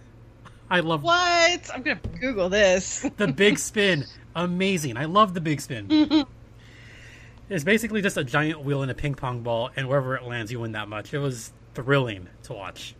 I 0.70 0.80
love 0.80 1.02
what? 1.02 1.70
I'm 1.74 1.80
gonna 1.80 1.98
Google 2.20 2.50
this. 2.50 3.00
the 3.16 3.28
Big 3.28 3.58
Spin, 3.58 4.04
amazing. 4.34 4.98
I 4.98 5.06
love 5.06 5.32
the 5.32 5.40
Big 5.40 5.62
Spin. 5.62 6.26
it's 7.48 7.64
basically 7.64 8.02
just 8.02 8.18
a 8.18 8.24
giant 8.24 8.64
wheel 8.64 8.82
and 8.82 8.90
a 8.90 8.94
ping 8.94 9.14
pong 9.14 9.40
ball, 9.40 9.70
and 9.76 9.88
wherever 9.88 10.14
it 10.14 10.24
lands, 10.24 10.52
you 10.52 10.60
win 10.60 10.72
that 10.72 10.88
much. 10.88 11.14
It 11.14 11.20
was 11.20 11.54
thrilling 11.72 12.28
to 12.42 12.52
watch. 12.52 12.94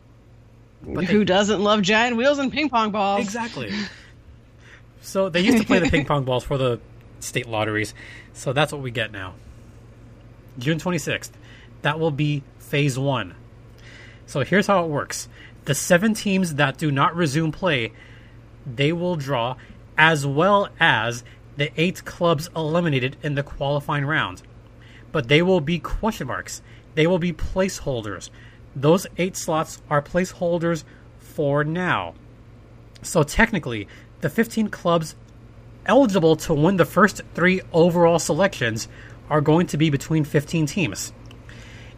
But 0.83 1.05
Who 1.05 1.19
they, 1.19 1.25
doesn't 1.25 1.61
love 1.61 1.83
giant 1.83 2.17
wheels 2.17 2.39
and 2.39 2.51
ping 2.51 2.71
pong 2.71 2.91
balls? 2.91 3.21
Exactly. 3.21 3.71
So 5.03 5.29
they 5.29 5.43
used 5.43 5.59
to 5.59 5.65
play 5.65 5.81
the 5.81 5.91
ping 5.91 6.07
pong 6.07 6.25
balls 6.25 6.43
for 6.43 6.57
the 6.57 6.81
state 7.21 7.47
lotteries. 7.47 7.93
So 8.33 8.55
that's 8.55 8.73
what 8.73 8.81
we 8.81 8.91
get 8.91 9.13
now. 9.13 9.35
June 10.59 10.79
26th 10.79 11.33
that 11.83 11.99
will 11.99 12.11
be 12.11 12.43
phase 12.59 12.99
one. 12.99 13.35
So 14.27 14.41
here's 14.41 14.67
how 14.67 14.85
it 14.85 14.89
works 14.89 15.29
the 15.67 15.75
seven 15.75 16.15
teams 16.15 16.55
that 16.55 16.79
do 16.79 16.91
not 16.91 17.17
resume 17.17 17.53
play, 17.53 17.93
they 18.67 18.93
will 18.93 19.17
draw, 19.17 19.57
as 19.99 20.27
well 20.27 20.69
as 20.79 21.25
the 21.57 21.73
eight 21.81 22.05
clubs 22.05 22.49
eliminated 22.55 23.17
in 23.23 23.35
the 23.35 23.43
qualifying 23.43 24.05
round. 24.05 24.43
But 25.11 25.29
they 25.29 25.43
will 25.43 25.61
be 25.61 25.79
question 25.79 26.29
marks, 26.29 26.63
they 26.95 27.07
will 27.07 27.19
be 27.19 27.33
placeholders. 27.33 28.31
Those 28.75 29.07
eight 29.17 29.37
slots 29.37 29.81
are 29.89 30.03
placeholders 30.03 30.85
for 31.19 31.65
now. 31.65 32.15
So 33.03 33.23
technically, 33.23 33.89
the 34.21 34.29
15 34.29 34.69
clubs 34.69 35.17
eligible 35.87 36.37
to 36.37 36.55
win 36.55 36.77
the 36.77 36.85
first 36.85 37.23
three 37.35 37.63
overall 37.73 38.19
selections 38.19 38.89
are 39.31 39.41
going 39.41 39.67
to 39.69 39.77
be 39.77 39.91
between 39.91 40.25
15 40.25 40.67
teams. 40.67 41.13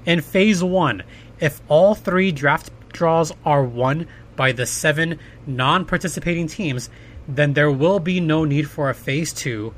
In 0.09 0.23
phase 0.23 0.65
one, 0.65 1.03
if 1.39 1.61
all 1.69 1.95
three 1.95 2.33
draft 2.33 2.71
draws 2.95 3.31
are 3.45 3.63
won 3.63 4.07
by 4.37 4.53
the 4.53 4.65
seven 4.65 5.19
non 5.47 5.85
participating 5.85 6.47
teams, 6.47 6.89
then 7.29 7.53
there 7.53 7.71
will 7.71 8.01
be 8.01 8.19
no 8.19 8.47
need 8.47 8.71
for 8.71 8.89
a 8.89 8.95
phase 8.95 9.35
two, 9.35 9.75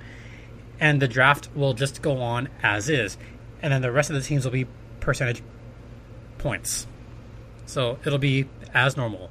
and 0.78 1.02
the 1.02 1.08
draft 1.08 1.48
will 1.56 1.74
just 1.74 2.00
go 2.00 2.18
on 2.18 2.48
as 2.62 2.88
is. 2.88 3.18
And 3.60 3.72
then 3.72 3.82
the 3.82 3.90
rest 3.90 4.08
of 4.08 4.14
the 4.14 4.22
teams 4.22 4.44
will 4.44 4.52
be 4.52 4.68
percentage 5.00 5.42
points. 6.38 6.86
So 7.66 7.98
it'll 8.06 8.20
be 8.20 8.46
as 8.72 8.96
normal. 8.96 9.30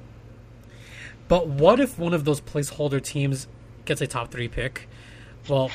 But 1.30 1.48
what 1.48 1.80
if 1.80 1.98
one 1.98 2.14
of 2.14 2.26
those 2.26 2.42
placeholder 2.42 3.02
teams 3.02 3.48
gets 3.86 4.02
a 4.02 4.08
top 4.08 4.32
three 4.32 4.50
pick? 4.50 4.90
Well, 5.48 5.72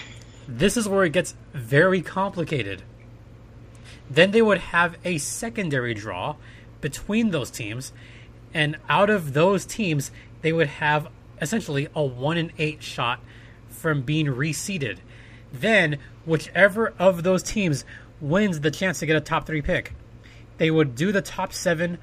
this 0.47 0.77
is 0.77 0.87
where 0.87 1.05
it 1.05 1.15
gets 1.15 1.35
very 1.55 2.03
complicated. 2.03 2.83
Then 4.09 4.31
they 4.31 4.43
would 4.43 4.59
have 4.59 4.97
a 5.05 5.19
secondary 5.19 5.95
draw 5.95 6.37
between 6.81 7.31
those 7.31 7.51
teams, 7.51 7.93
and 8.53 8.77
out 8.89 9.11
of 9.11 9.33
those 9.33 9.65
teams, 9.65 10.11
they 10.43 10.53
would 10.53 10.67
have 10.67 11.09
essentially 11.41 11.89
a 11.95 12.05
one 12.05 12.37
in 12.37 12.53
eight 12.59 12.83
shot 12.83 13.21
from 13.69 14.03
being 14.03 14.27
reseeded. 14.27 14.99
Then, 15.53 15.99
whichever 16.25 16.93
of 16.99 17.23
those 17.23 17.43
teams 17.43 17.85
wins 18.21 18.61
the 18.61 18.71
chance 18.71 18.99
to 18.99 19.07
get 19.07 19.17
a 19.17 19.21
top 19.21 19.47
three 19.47 19.63
pick, 19.63 19.95
they 20.59 20.71
would 20.71 20.95
do 20.95 21.13
the 21.13 21.23
top 21.23 21.53
seven 21.53 21.99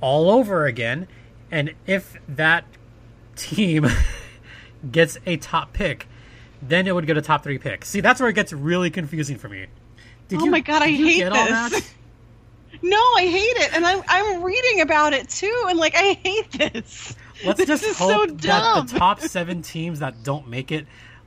all 0.00 0.30
over 0.30 0.66
again. 0.66 1.06
And 1.50 1.74
if 1.86 2.16
that 2.28 2.64
team 3.36 3.86
gets 4.90 5.18
a 5.26 5.36
top 5.36 5.72
pick, 5.72 6.08
then 6.60 6.86
it 6.86 6.94
would 6.94 7.06
get 7.06 7.16
a 7.16 7.22
top 7.22 7.42
three 7.42 7.58
pick. 7.58 7.84
See, 7.84 8.00
that's 8.00 8.20
where 8.20 8.28
it 8.28 8.34
gets 8.34 8.52
really 8.52 8.90
confusing 8.90 9.36
for 9.36 9.48
me. 9.48 9.66
Did 10.34 10.42
oh 10.42 10.44
you, 10.46 10.50
my 10.50 10.58
god, 10.58 10.82
I 10.82 10.88
hate 10.88 11.30
this. 11.30 11.94
no, 12.82 12.96
I 12.96 13.22
hate 13.22 13.56
it, 13.62 13.72
and 13.72 13.86
I'm 13.86 14.02
I'm 14.08 14.42
reading 14.42 14.80
about 14.80 15.12
it 15.12 15.28
too, 15.28 15.66
and 15.68 15.78
like 15.78 15.94
I 15.94 16.14
hate 16.24 16.50
this. 16.50 17.14
Let's 17.44 17.58
this 17.64 17.68
just 17.68 17.96
hope 17.96 18.28
so 18.30 18.34
that 18.34 18.88
the 18.88 18.98
top 18.98 19.20
seven 19.20 19.62
teams 19.62 20.00
that 20.00 20.24
don't 20.24 20.48
make 20.48 20.72
it. 20.72 20.86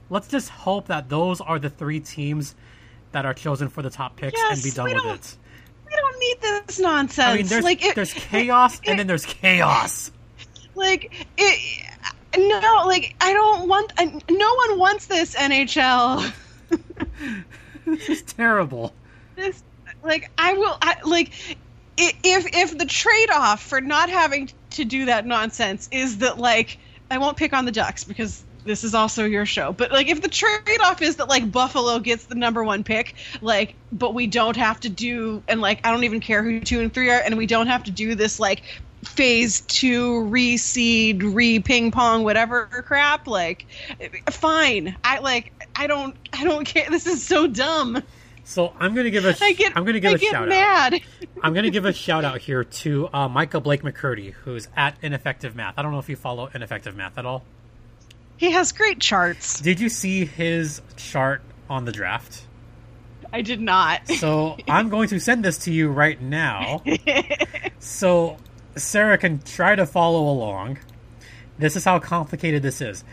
Let's 0.10 0.28
just 0.28 0.50
hope 0.50 0.88
that 0.88 1.08
those 1.08 1.40
are 1.40 1.58
the 1.58 1.70
three 1.70 2.02
teams 2.02 2.54
that 3.14 3.26
are 3.26 3.34
chosen 3.34 3.70
for 3.70 3.82
the 3.82 3.90
top 3.90 4.18
picks 4.18 4.38
yes, 4.38 4.56
and 4.56 4.64
be 4.64 4.72
done 4.72 4.94
with 4.94 5.16
it. 5.16 5.38
We 5.86 5.96
don't 5.96 6.20
need 6.20 6.42
this 6.42 6.80
nonsense. 6.80 7.20
I 7.20 7.38
mean, 7.38 7.46
there's, 7.46 7.64
like 7.64 7.86
it, 7.86 7.96
there's 7.96 8.14
chaos, 8.14 8.80
it, 8.80 8.90
and 8.90 9.00
then 9.00 9.08
there's 9.08 9.26
chaos. 9.26 10.12
Like 10.76 11.28
it. 11.38 11.86
No, 12.38 12.84
like 12.86 13.16
I 13.22 13.32
don't 13.32 13.70
want. 13.70 13.94
I, 13.98 14.06
No 14.06 14.54
one 14.68 14.80
wants 14.80 15.06
this 15.06 15.34
NHL. 15.34 16.30
this 17.96 18.10
is 18.10 18.22
terrible. 18.22 18.94
This, 19.36 19.64
like, 20.04 20.30
I 20.38 20.54
will, 20.54 20.78
I, 20.82 20.98
like, 21.06 21.32
if 21.98 22.46
if 22.54 22.78
the 22.78 22.86
trade 22.86 23.30
off 23.32 23.64
for 23.64 23.82
not 23.82 24.10
having 24.10 24.50
to 24.72 24.86
do 24.86 25.06
that 25.06 25.26
nonsense 25.26 25.90
is 25.92 26.20
that 26.20 26.38
like 26.38 26.78
I 27.10 27.18
won't 27.18 27.38
pick 27.38 27.54
on 27.54 27.66
the 27.66 27.72
Ducks 27.72 28.04
because 28.04 28.44
this 28.66 28.84
is 28.84 28.94
also 28.94 29.26
your 29.26 29.46
show. 29.46 29.72
But 29.72 29.92
like 29.92 30.08
if 30.08 30.22
the 30.22 30.28
trade 30.28 30.82
off 30.84 31.02
is 31.02 31.16
that 31.16 31.30
like 31.30 31.52
Buffalo 31.52 32.00
gets 32.00 32.26
the 32.26 32.36
number 32.36 32.64
one 32.64 32.84
pick, 32.84 33.16
like 33.42 33.76
but 33.92 34.14
we 34.14 34.28
don't 34.28 34.58
have 34.58 34.80
to 34.82 34.90
do 34.90 35.42
and 35.48 35.62
like 35.62 35.86
I 35.86 35.92
don't 35.92 36.04
even 36.04 36.20
care 36.20 36.44
who 36.44 36.60
two 36.60 36.82
and 36.82 36.94
three 36.94 37.10
are, 37.10 37.20
and 37.20 37.38
we 37.38 37.48
don't 37.48 37.68
have 37.68 37.86
to 37.86 37.92
do 37.92 38.16
this 38.16 38.40
like 38.40 38.62
phase 39.04 39.62
two 39.62 40.28
reseed 40.30 41.22
re 41.34 41.60
ping 41.60 41.92
pong 41.92 42.24
whatever 42.24 42.66
crap 42.66 43.28
like 43.28 43.66
fine 44.32 44.98
i 45.04 45.20
like 45.20 45.54
i 45.78 45.88
don't 45.88 46.16
i 46.34 46.44
don't 46.44 46.66
care 46.66 46.90
this 46.90 47.08
is 47.08 47.26
so 47.26 47.48
dumb 47.48 48.02
so 48.44 48.72
I'm 48.80 48.96
gonna 48.96 49.10
give 49.10 49.26
a 49.26 49.36
I 49.42 49.52
get, 49.52 49.76
I'm 49.76 49.84
gonna 49.84 50.00
give 50.00 50.12
I 50.12 50.16
a 50.16 50.18
get 50.18 50.32
shout 50.32 50.48
mad. 50.48 50.94
out. 50.94 51.02
I'm 51.44 51.54
gonna 51.54 51.70
give 51.70 51.84
a 51.84 51.92
shout 51.92 52.24
out 52.24 52.40
here 52.40 52.64
to 52.64 53.10
uh, 53.12 53.28
Micah 53.28 53.60
Blake 53.60 53.82
McCurdy, 53.82 54.32
who's 54.32 54.70
at 54.74 54.96
Ineffective 55.02 55.54
Math. 55.54 55.74
I 55.78 55.82
don't 55.82 55.92
know 55.92 56.00
if 56.00 56.08
you 56.08 56.16
follow 56.16 56.50
Ineffective 56.56 56.96
Math 56.96 57.18
at 57.18 57.26
all. 57.26 57.44
He 58.38 58.52
has 58.52 58.72
great 58.72 59.02
charts. 59.02 59.60
Did 59.60 59.82
you 59.82 59.90
see 59.90 60.24
his 60.24 60.82
chart 60.96 61.42
on 61.70 61.84
the 61.84 61.92
draft? 61.92 62.44
I 63.34 63.42
did 63.42 63.60
not. 63.60 64.08
So 64.08 64.56
I'm 64.70 64.88
going 64.88 65.10
to 65.10 65.20
send 65.20 65.44
this 65.44 65.58
to 65.60 65.74
you 65.74 65.90
right 65.90 66.22
now. 66.22 66.84
so 67.80 68.38
Sarah 68.78 69.18
can 69.18 69.40
try 69.40 69.76
to 69.76 69.86
follow 69.86 70.22
along. 70.32 70.78
This 71.60 71.76
is 71.76 71.84
how 71.84 72.00
complicated 72.00 72.62
this 72.62 72.80
is. 72.80 73.04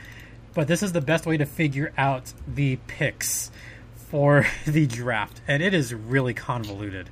But 0.54 0.68
this 0.68 0.82
is 0.82 0.92
the 0.92 1.00
best 1.00 1.26
way 1.26 1.36
to 1.36 1.46
figure 1.46 1.92
out 1.98 2.32
the 2.46 2.76
picks 2.86 3.50
for 3.96 4.46
the 4.66 4.86
draft. 4.86 5.40
And 5.48 5.62
it 5.62 5.74
is 5.74 5.92
really 5.92 6.34
convoluted. 6.34 7.10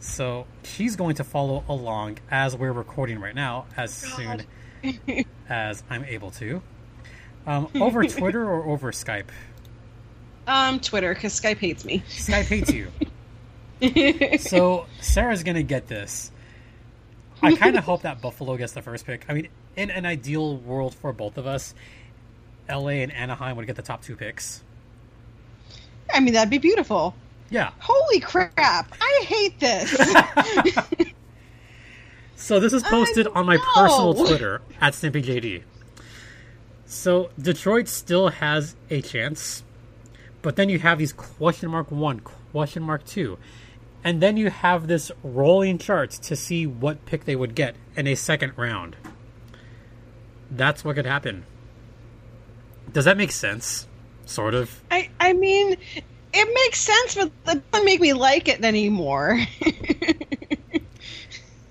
So 0.00 0.46
she's 0.62 0.96
going 0.96 1.16
to 1.16 1.24
follow 1.24 1.64
along 1.68 2.18
as 2.30 2.56
we're 2.56 2.72
recording 2.72 3.18
right 3.20 3.34
now, 3.34 3.66
as 3.76 4.04
God. 4.04 4.46
soon 4.82 5.24
as 5.48 5.82
I'm 5.90 6.04
able 6.04 6.30
to. 6.32 6.62
Um, 7.46 7.68
over 7.80 8.04
Twitter 8.04 8.44
or 8.44 8.64
over 8.64 8.92
Skype? 8.92 9.28
Um, 10.46 10.80
Twitter, 10.80 11.12
because 11.14 11.38
Skype 11.38 11.58
hates 11.58 11.84
me. 11.84 12.02
Skype 12.08 12.44
hates 12.44 12.72
you. 12.72 12.90
so 14.38 14.86
Sarah's 15.00 15.42
gonna 15.42 15.62
get 15.62 15.86
this. 15.86 16.30
I 17.42 17.54
kind 17.54 17.76
of 17.76 17.84
hope 17.84 18.02
that 18.02 18.20
Buffalo 18.20 18.56
gets 18.56 18.72
the 18.72 18.82
first 18.82 19.06
pick. 19.06 19.26
I 19.28 19.34
mean, 19.34 19.48
in 19.76 19.90
an 19.90 20.06
ideal 20.06 20.56
world 20.56 20.94
for 20.94 21.12
both 21.12 21.36
of 21.36 21.46
us, 21.46 21.74
LA 22.68 23.02
and 23.02 23.12
Anaheim 23.12 23.56
would 23.56 23.66
get 23.66 23.76
the 23.76 23.82
top 23.82 24.02
two 24.02 24.16
picks. 24.16 24.62
I 26.12 26.20
mean, 26.20 26.34
that'd 26.34 26.50
be 26.50 26.58
beautiful. 26.58 27.14
Yeah. 27.50 27.70
Holy 27.78 28.20
crap! 28.20 28.92
I 29.00 29.24
hate 29.24 29.58
this. 29.60 29.96
So 32.38 32.60
this 32.60 32.72
is 32.74 32.82
posted 32.82 33.26
on 33.28 33.46
my 33.46 33.56
personal 33.74 34.14
Twitter 34.14 34.60
at 34.80 34.92
StimpyJD. 34.92 35.62
So 36.84 37.30
Detroit 37.40 37.88
still 37.88 38.28
has 38.28 38.76
a 38.90 39.00
chance, 39.00 39.64
but 40.42 40.54
then 40.54 40.68
you 40.68 40.78
have 40.78 40.98
these 40.98 41.12
question 41.14 41.70
mark 41.70 41.90
one, 41.90 42.20
question 42.52 42.82
mark 42.82 43.04
two, 43.04 43.38
and 44.04 44.20
then 44.20 44.36
you 44.36 44.50
have 44.50 44.86
this 44.86 45.10
rolling 45.24 45.78
chart 45.78 46.10
to 46.10 46.36
see 46.36 46.66
what 46.66 47.06
pick 47.06 47.24
they 47.24 47.34
would 47.34 47.54
get 47.54 47.74
in 47.96 48.06
a 48.06 48.14
second 48.14 48.52
round. 48.56 48.96
That's 50.50 50.84
what 50.84 50.94
could 50.94 51.06
happen. 51.06 51.46
Does 52.92 53.04
that 53.04 53.16
make 53.16 53.32
sense? 53.32 53.86
Sort 54.26 54.54
of. 54.54 54.82
I, 54.90 55.08
I 55.20 55.32
mean, 55.32 55.76
it 56.32 56.54
makes 56.54 56.80
sense, 56.80 57.14
but 57.14 57.30
that 57.44 57.70
doesn't 57.70 57.84
make 57.84 58.00
me 58.00 58.12
like 58.12 58.48
it 58.48 58.64
anymore. 58.64 59.38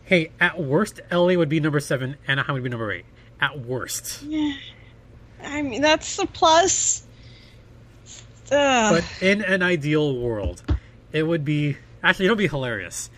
Hey, 0.06 0.30
at 0.40 0.60
worst, 0.60 1.02
LA 1.12 1.34
would 1.34 1.50
be 1.50 1.60
number 1.60 1.80
seven, 1.80 2.18
Anaheim 2.28 2.54
would 2.54 2.64
be 2.64 2.70
number 2.70 2.92
eight. 2.92 3.06
At 3.42 3.60
worst. 3.60 4.22
Yeah. 4.22 4.54
I 5.44 5.64
mean, 5.64 5.82
that's 5.82 6.20
a 6.20 6.28
plus. 6.28 7.04
Ugh. 8.52 8.94
But 9.02 9.04
in 9.24 9.42
an 9.42 9.64
ideal 9.64 10.16
world, 10.16 10.62
it 11.12 11.24
would 11.24 11.44
be 11.44 11.78
actually 12.04 12.26
it'll 12.26 12.38
be 12.38 12.48
hilarious 12.48 13.10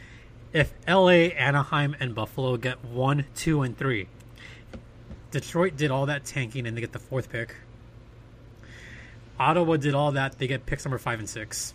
if 0.53 0.73
LA, 0.87 1.27
Anaheim, 1.35 1.93
and 1.99 2.15
Buffalo 2.15 2.55
get 2.55 2.83
one, 2.85 3.25
two, 3.35 3.63
and 3.63 3.77
three. 3.77 4.07
Detroit 5.31 5.75
did 5.75 5.91
all 5.91 6.05
that 6.05 6.23
tanking 6.23 6.65
and 6.67 6.77
they 6.77 6.79
get 6.79 6.93
the 6.93 6.99
fourth 6.99 7.29
pick. 7.29 7.53
Ottawa 9.39 9.77
did 9.77 9.93
all 9.93 10.11
that; 10.13 10.37
they 10.39 10.47
get 10.47 10.65
picks 10.65 10.85
number 10.85 10.97
five 10.97 11.19
and 11.19 11.29
six. 11.29 11.73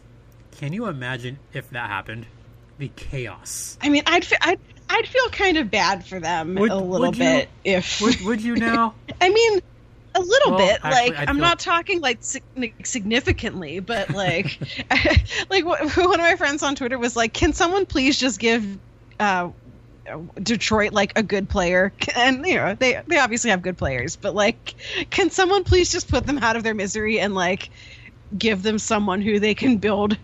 Can 0.59 0.73
you 0.73 0.87
imagine 0.87 1.39
if 1.53 1.71
that 1.71 1.89
happened? 1.89 2.27
The 2.79 2.89
chaos. 2.97 3.79
I 3.81 3.89
mean, 3.89 4.03
I'd, 4.07 4.25
fe- 4.25 4.37
I'd 4.41 4.59
I'd 4.89 5.07
feel 5.07 5.29
kind 5.31 5.57
of 5.57 5.71
bad 5.71 6.05
for 6.07 6.19
them 6.21 6.55
Would- 6.57 6.71
a 6.71 6.77
little 6.77 7.09
would 7.09 7.17
you- 7.17 7.25
bit 7.25 7.49
if. 7.65 8.01
Would, 8.01 8.21
would 8.23 8.41
you 8.43 8.57
now? 8.57 8.95
I 9.21 9.29
mean, 9.31 9.61
a 10.15 10.21
little 10.21 10.51
Well, 10.53 10.59
bit. 10.59 10.81
actually, 10.83 11.17
like 11.17 11.29
I'm 11.29 11.37
feel- 11.37 11.45
not 11.45 11.59
talking 11.61 12.01
like 12.01 12.19
significantly, 12.85 13.81
but 13.81 14.11
like, 14.11 14.59
like 15.51 15.65
one 15.65 15.81
of 15.87 15.97
my 16.19 16.37
friends 16.37 16.63
on 16.63 16.75
Twitter 16.75 16.99
was 16.99 17.17
like, 17.17 17.33
"Can 17.33 17.53
someone 17.53 17.87
please 17.87 18.19
just 18.19 18.39
give 18.39 18.79
uh, 19.21 19.51
Detroit 20.43 20.93
like 20.93 21.13
a 21.17 21.23
good 21.23 21.49
player?" 21.49 21.93
And 22.17 22.47
you 22.47 22.57
know, 22.57 22.75
they 22.75 23.01
they 23.07 23.19
obviously 23.19 23.51
have 23.51 23.63
good 23.63 23.77
players, 23.79 24.17
but 24.17 24.35
like, 24.35 24.75
can 25.11 25.31
someone 25.31 25.65
please 25.65 25.91
just 25.91 26.09
put 26.09 26.27
them 26.27 26.39
out 26.39 26.57
of 26.57 26.63
their 26.63 26.75
misery 26.75 27.21
and 27.21 27.35
like 27.35 27.71
give 28.39 28.63
them 28.63 28.79
someone 28.79 29.21
who 29.21 29.39
they 29.39 29.55
can 29.55 29.77
build 29.77 30.17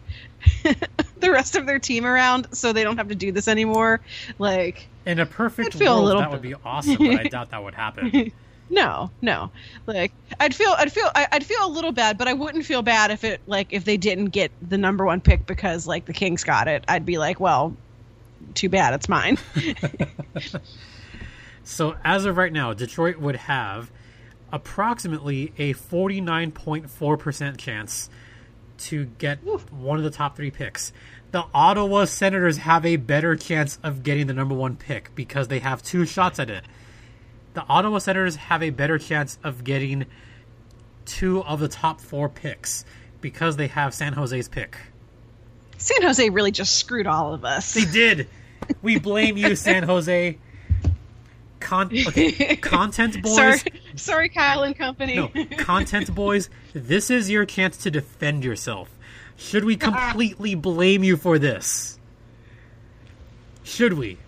the 1.20 1.30
rest 1.30 1.56
of 1.56 1.66
their 1.66 1.78
team 1.78 2.04
around, 2.04 2.46
so 2.52 2.72
they 2.72 2.84
don't 2.84 2.96
have 2.96 3.08
to 3.08 3.14
do 3.14 3.32
this 3.32 3.48
anymore? 3.48 4.00
Like. 4.38 4.88
In 5.06 5.18
a 5.20 5.26
perfect 5.26 5.74
I'd 5.74 5.78
feel 5.78 5.92
a 5.92 5.96
world, 5.96 6.04
little 6.06 6.20
that 6.20 6.30
would 6.30 6.42
be 6.42 6.54
awesome, 6.64 6.96
but 6.96 7.20
I 7.20 7.22
doubt 7.28 7.50
that 7.50 7.62
would 7.62 7.74
happen. 7.74 8.32
No, 8.70 9.10
no. 9.22 9.50
Like 9.86 10.12
I'd 10.38 10.54
feel, 10.54 10.74
I'd 10.76 10.92
feel, 10.92 11.10
I'd 11.14 11.44
feel 11.44 11.64
a 11.66 11.68
little 11.70 11.92
bad, 11.92 12.18
but 12.18 12.28
I 12.28 12.34
wouldn't 12.34 12.66
feel 12.66 12.82
bad 12.82 13.10
if 13.10 13.24
it, 13.24 13.40
like, 13.46 13.68
if 13.72 13.84
they 13.84 13.96
didn't 13.96 14.26
get 14.26 14.52
the 14.60 14.76
number 14.76 15.06
one 15.06 15.20
pick 15.20 15.46
because, 15.46 15.86
like, 15.86 16.04
the 16.04 16.12
Kings 16.12 16.44
got 16.44 16.68
it. 16.68 16.84
I'd 16.88 17.06
be 17.06 17.16
like, 17.16 17.40
well, 17.40 17.74
too 18.54 18.68
bad, 18.68 18.94
it's 18.94 19.08
mine. 19.08 19.38
So 21.68 21.96
as 22.02 22.24
of 22.24 22.38
right 22.38 22.52
now, 22.52 22.72
Detroit 22.72 23.18
would 23.18 23.36
have 23.36 23.92
approximately 24.50 25.52
a 25.58 25.74
49.4% 25.74 27.58
chance 27.58 28.08
to 28.78 29.04
get 29.04 29.40
one 29.70 29.98
of 29.98 30.02
the 30.02 30.10
top 30.10 30.34
three 30.34 30.50
picks. 30.50 30.94
The 31.30 31.44
Ottawa 31.52 32.06
Senators 32.06 32.56
have 32.56 32.86
a 32.86 32.96
better 32.96 33.36
chance 33.36 33.78
of 33.82 34.02
getting 34.02 34.28
the 34.28 34.32
number 34.32 34.54
one 34.54 34.76
pick 34.76 35.14
because 35.14 35.48
they 35.48 35.58
have 35.58 35.82
two 35.82 36.06
shots 36.06 36.38
at 36.38 36.48
it. 36.48 36.64
The 37.52 37.64
Ottawa 37.68 37.98
Senators 37.98 38.36
have 38.36 38.62
a 38.62 38.70
better 38.70 38.98
chance 38.98 39.38
of 39.44 39.62
getting 39.62 40.06
two 41.04 41.44
of 41.44 41.60
the 41.60 41.68
top 41.68 42.00
four 42.00 42.30
picks 42.30 42.86
because 43.20 43.56
they 43.56 43.66
have 43.66 43.92
San 43.92 44.14
Jose's 44.14 44.48
pick. 44.48 44.78
San 45.78 46.02
Jose 46.02 46.28
really 46.30 46.50
just 46.50 46.76
screwed 46.76 47.06
all 47.06 47.32
of 47.32 47.44
us. 47.44 47.72
They 47.72 47.84
did. 47.84 48.28
We 48.82 48.98
blame 48.98 49.36
you, 49.36 49.56
San 49.56 49.84
Jose. 49.84 50.36
Con- 51.60 51.90
okay, 52.08 52.56
content 52.56 53.22
boys. 53.22 53.34
sorry, 53.34 53.58
sorry, 53.96 54.28
Kyle 54.28 54.62
and 54.62 54.76
company. 54.76 55.16
No, 55.16 55.30
content 55.58 56.14
boys, 56.14 56.50
this 56.72 57.10
is 57.10 57.30
your 57.30 57.44
chance 57.44 57.76
to 57.78 57.90
defend 57.90 58.44
yourself. 58.44 58.88
Should 59.36 59.64
we 59.64 59.76
uh-huh. 59.76 60.10
completely 60.10 60.54
blame 60.54 61.04
you 61.04 61.16
for 61.16 61.38
this? 61.38 61.98
Should 63.62 63.94
we? 63.94 64.18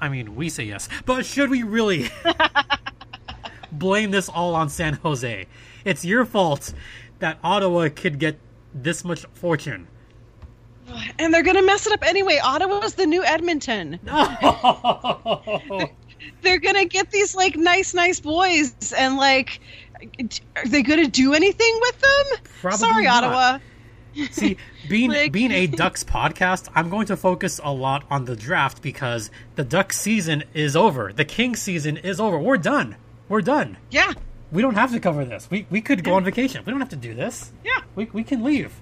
I 0.00 0.08
mean, 0.08 0.36
we 0.36 0.48
say 0.48 0.64
yes, 0.64 0.88
but 1.06 1.24
should 1.24 1.50
we 1.50 1.62
really 1.62 2.10
blame 3.72 4.10
this 4.10 4.28
all 4.28 4.54
on 4.54 4.68
San 4.68 4.94
Jose? 4.94 5.46
It's 5.84 6.04
your 6.04 6.24
fault 6.24 6.74
that 7.20 7.38
Ottawa 7.42 7.88
could 7.94 8.18
get 8.18 8.38
this 8.74 9.04
much 9.04 9.24
fortune. 9.32 9.86
And 11.18 11.32
they're 11.32 11.42
gonna 11.42 11.62
mess 11.62 11.86
it 11.86 11.92
up 11.92 12.02
anyway. 12.06 12.38
Ottawa's 12.42 12.94
the 12.94 13.06
new 13.06 13.24
Edmonton. 13.24 13.98
No. 14.04 15.90
They're 16.42 16.58
gonna 16.58 16.84
get 16.86 17.10
these 17.10 17.34
like 17.34 17.56
nice, 17.56 17.92
nice 17.94 18.20
boys, 18.20 18.74
and 18.96 19.16
like, 19.16 19.60
are 20.56 20.66
they 20.66 20.82
gonna 20.82 21.06
do 21.08 21.34
anything 21.34 21.78
with 21.82 22.00
them? 22.00 22.38
Probably 22.60 22.78
Sorry, 22.78 23.04
not. 23.04 23.24
Ottawa. 23.24 23.58
See, 24.30 24.56
being 24.88 25.10
Like- 25.12 25.32
being 25.32 25.50
a 25.52 25.66
Ducks 25.66 26.02
podcast, 26.04 26.68
I'm 26.74 26.88
going 26.88 27.06
to 27.08 27.16
focus 27.16 27.60
a 27.62 27.72
lot 27.72 28.04
on 28.10 28.24
the 28.26 28.36
draft 28.36 28.80
because 28.80 29.30
the 29.56 29.64
Ducks 29.64 30.00
season 30.00 30.44
is 30.54 30.76
over. 30.76 31.12
The 31.12 31.24
King 31.24 31.56
season 31.56 31.96
is 31.98 32.20
over. 32.20 32.38
We're 32.38 32.56
done. 32.58 32.96
We're 33.28 33.42
done. 33.42 33.76
Yeah, 33.90 34.12
We 34.52 34.62
don't 34.62 34.74
have 34.76 34.92
to 34.92 35.00
cover 35.00 35.24
this. 35.24 35.50
We 35.50 35.66
we 35.68 35.80
could 35.82 36.04
go 36.04 36.14
on 36.14 36.24
vacation. 36.24 36.62
We 36.64 36.70
don't 36.70 36.80
have 36.80 36.90
to 36.90 36.96
do 36.96 37.12
this. 37.14 37.52
yeah. 37.64 37.80
We 37.96 38.06
we 38.12 38.22
can 38.24 38.42
leave. 38.42 38.72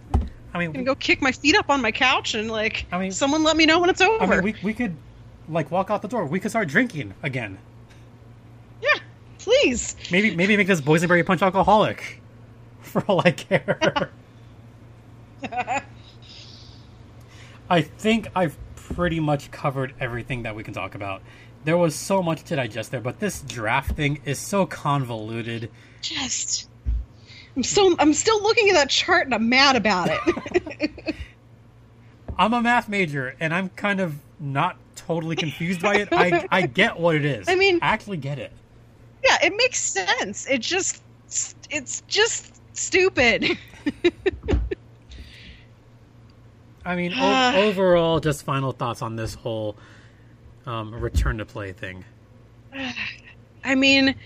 I 0.55 0.59
mean, 0.59 0.77
and 0.77 0.85
go 0.87 0.95
kick 0.95 1.23
my 1.23 1.33
feet 1.33 1.57
up 1.57 1.71
on 1.71 1.81
my 1.81 1.91
couch 1.93 2.35
and 2.35 2.51
like 2.51 2.87
I 2.93 2.99
mean- 2.99 3.13
someone 3.13 3.43
let 3.43 3.57
me 3.57 3.65
know 3.67 3.79
when 3.81 3.89
it's 3.91 4.01
over. 4.01 4.23
I 4.23 4.27
mean, 4.27 4.43
we 4.43 4.55
we 4.63 4.75
could 4.75 4.95
like 5.49 5.71
walk 5.71 5.91
out 5.91 6.03
the 6.03 6.09
door. 6.09 6.27
We 6.27 6.41
could 6.41 6.51
start 6.51 6.69
drinking 6.69 7.15
again. 7.23 7.59
yeah, 8.83 8.99
please. 9.39 9.97
Maybe 10.11 10.35
maybe 10.37 10.57
make 10.57 10.67
this 10.67 10.81
boysenberry 10.81 11.25
punch 11.25 11.43
alcoholic. 11.43 12.21
For 12.83 13.03
all 13.07 13.21
I 13.25 13.31
care. 13.31 14.11
I 17.71 17.81
think 17.81 18.29
I've 18.35 18.57
pretty 18.77 19.21
much 19.21 19.51
covered 19.51 19.95
everything 20.01 20.43
that 20.43 20.55
we 20.55 20.63
can 20.63 20.75
talk 20.75 20.95
about. 20.95 21.23
There 21.65 21.79
was 21.79 21.95
so 21.95 22.23
much 22.23 22.43
to 22.45 22.57
digest 22.57 22.91
there, 22.91 23.01
but 23.01 23.21
this 23.21 23.41
draft 23.41 23.93
thing 23.97 24.21
is 24.25 24.39
so 24.39 24.67
convoluted. 24.67 25.71
Just, 26.03 26.69
I'm 27.57 27.63
still, 27.63 27.95
I'm 27.99 28.15
still 28.15 28.43
looking 28.43 28.69
at 28.71 28.75
that 28.75 28.91
chart 28.91 29.27
and 29.27 29.35
I'm 29.35 29.49
mad 29.49 29.77
about 29.77 30.09
it. 30.11 31.15
I'm 32.39 32.55
a 32.55 32.63
math 32.63 32.89
major 32.89 33.37
and 33.41 33.53
I'm 33.53 33.69
kind 33.71 34.01
of 34.01 34.15
not 34.41 34.77
totally 34.97 35.37
confused 35.37 35.83
by 35.83 35.97
it. 35.97 36.09
I 36.13 36.47
I 36.51 36.63
get 36.67 36.99
what 36.99 37.15
it 37.15 37.25
is. 37.25 37.49
I 37.49 37.55
mean, 37.55 37.79
I 37.83 37.89
actually 37.89 38.17
get 38.17 38.39
it. 38.39 38.53
Yeah, 39.25 39.37
it 39.43 39.55
makes 39.57 39.79
sense. 39.79 40.47
It 40.49 40.61
just, 40.63 41.03
it's 41.71 42.03
just 42.09 42.61
stupid. 42.77 43.59
I 46.85 46.97
mean, 46.97 47.13
o- 47.17 47.69
overall, 47.69 48.19
just 48.19 48.45
final 48.45 48.73
thoughts 48.73 49.03
on 49.03 49.15
this 49.15 49.35
whole 49.35 49.77
um, 50.67 50.93
return 50.95 51.39
to 51.39 51.45
play 51.45 51.73
thing. 51.73 52.05
I 53.65 53.75
mean, 53.77 54.17